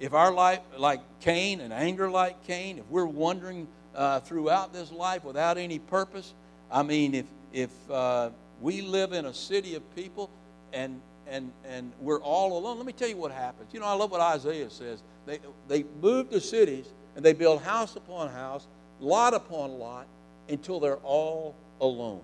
[0.00, 4.90] if our life, like Cain and anger like Cain, if we're wandering uh, throughout this
[4.90, 6.32] life without any purpose,
[6.70, 10.30] I mean, if, if uh, we live in a city of people
[10.72, 12.76] and and, and we're all alone.
[12.76, 13.72] Let me tell you what happens.
[13.72, 15.02] You know, I love what Isaiah says.
[15.26, 18.66] They, they move to cities and they build house upon house,
[19.00, 20.06] lot upon lot,
[20.48, 22.20] until they're all alone.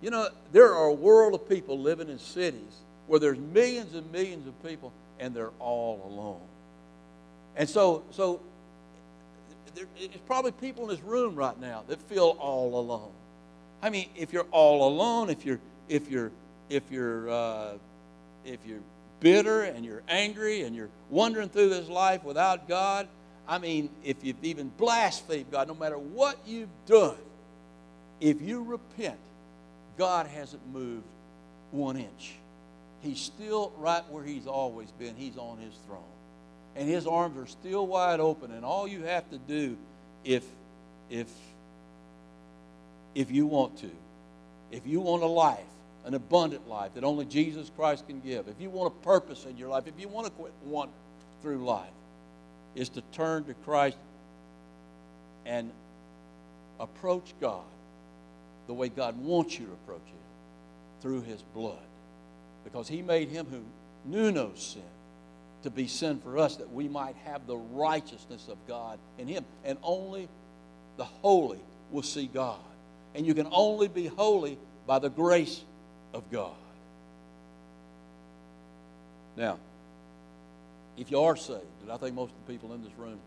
[0.00, 4.10] You know, there are a world of people living in cities where there's millions and
[4.10, 6.40] millions of people and they're all alone.
[7.56, 8.40] And so, so
[9.74, 9.86] there's
[10.26, 13.12] probably people in this room right now that feel all alone.
[13.82, 16.32] I mean, if you're all alone, if you're if you're
[16.74, 17.72] if you're uh,
[18.44, 18.80] if you're
[19.20, 23.08] bitter and you're angry and you're wandering through this life without God,
[23.46, 27.16] I mean, if you've even blasphemed God, no matter what you've done,
[28.20, 29.18] if you repent,
[29.96, 31.04] God hasn't moved
[31.70, 32.34] one inch.
[33.02, 35.14] He's still right where He's always been.
[35.14, 36.02] He's on His throne.
[36.74, 38.50] And His arms are still wide open.
[38.50, 39.76] And all you have to do,
[40.24, 40.44] if,
[41.08, 41.28] if,
[43.14, 43.90] if you want to,
[44.72, 45.60] if you want a life
[46.04, 49.56] an abundant life that only Jesus Christ can give, if you want a purpose in
[49.56, 50.90] your life, if you want to quit one
[51.42, 51.88] through life,
[52.74, 53.96] is to turn to Christ
[55.46, 55.70] and
[56.80, 57.62] approach God
[58.66, 60.16] the way God wants you to approach Him
[61.00, 61.78] through His blood.
[62.64, 63.62] Because He made Him who
[64.10, 64.82] knew no sin
[65.62, 69.44] to be sin for us that we might have the righteousness of God in Him.
[69.64, 70.28] And only
[70.96, 72.58] the holy will see God.
[73.14, 75.62] And you can only be holy by the grace
[76.14, 76.52] of God.
[79.36, 79.58] Now,
[80.96, 83.18] if you are saved, and I think most of the people in this room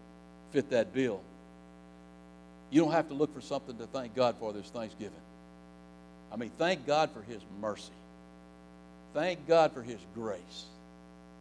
[0.52, 1.22] fit that bill,
[2.70, 5.14] you don't have to look for something to thank God for this Thanksgiving.
[6.32, 7.92] I mean, thank God for His mercy.
[9.14, 10.66] Thank God for His grace.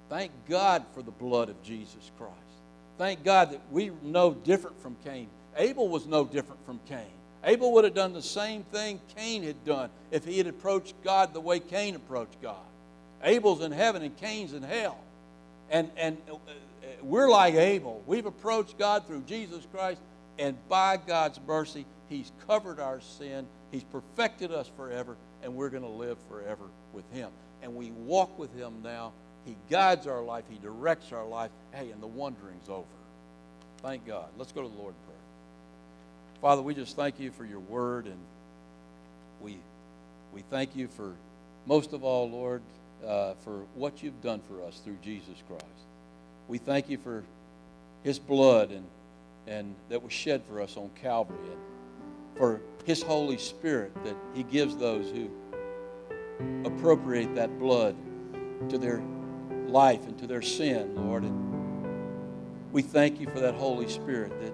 [0.09, 2.33] Thank God for the blood of Jesus Christ.
[2.99, 5.29] Thank God that we know different from Cain.
[5.57, 7.05] Abel was no different from Cain.
[7.47, 11.33] Abel would have done the same thing Cain had done if he had approached God
[11.33, 12.57] the way Cain approached God.
[13.23, 14.99] Abel's in heaven and Cain's in hell.
[15.71, 16.37] And, and uh,
[17.03, 18.03] we're like Abel.
[18.07, 20.01] We've approached God through Jesus Christ,
[20.39, 23.47] and by God's mercy, He's covered our sin.
[23.73, 27.31] He's perfected us forever, and we're going to live forever with Him.
[27.63, 29.13] And we walk with Him now.
[29.45, 31.51] He guides our life, He directs our life.
[31.73, 32.85] Hey, and the wandering's over.
[33.79, 34.27] Thank God.
[34.37, 35.16] Let's go to the Lord in prayer.
[36.41, 38.19] Father, we just thank you for your word, and
[39.41, 39.57] we,
[40.35, 41.13] we thank you for,
[41.67, 42.61] most of all, Lord,
[43.07, 45.65] uh, for what you've done for us through Jesus Christ.
[46.49, 47.25] We thank you for
[48.05, 48.85] his blood and,
[49.47, 54.43] and that was shed for us on Calvary and for his Holy Spirit that he
[54.45, 55.29] gives those who
[56.65, 57.97] appropriate that blood
[58.69, 59.03] to their
[59.67, 61.25] life and to their sin, Lord.
[61.25, 64.53] And we thank you for that Holy Spirit that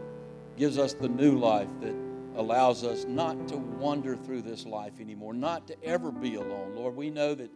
[0.63, 1.93] gives us the new life that
[2.37, 6.77] allows us not to wander through this life anymore, not to ever be alone.
[6.77, 7.51] Lord, we know that,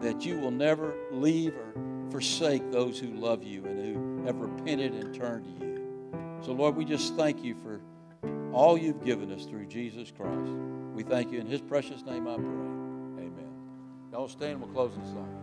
[0.00, 1.72] that you will never leave or
[2.10, 6.40] forsake those who love you and who have repented and turned to you.
[6.44, 7.80] So, Lord, we just thank you for
[8.52, 10.50] all you've given us through Jesus Christ.
[10.94, 13.24] We thank you in his precious name, I pray.
[13.24, 13.52] Amen.
[14.10, 15.42] Y'all stand, we'll close this song.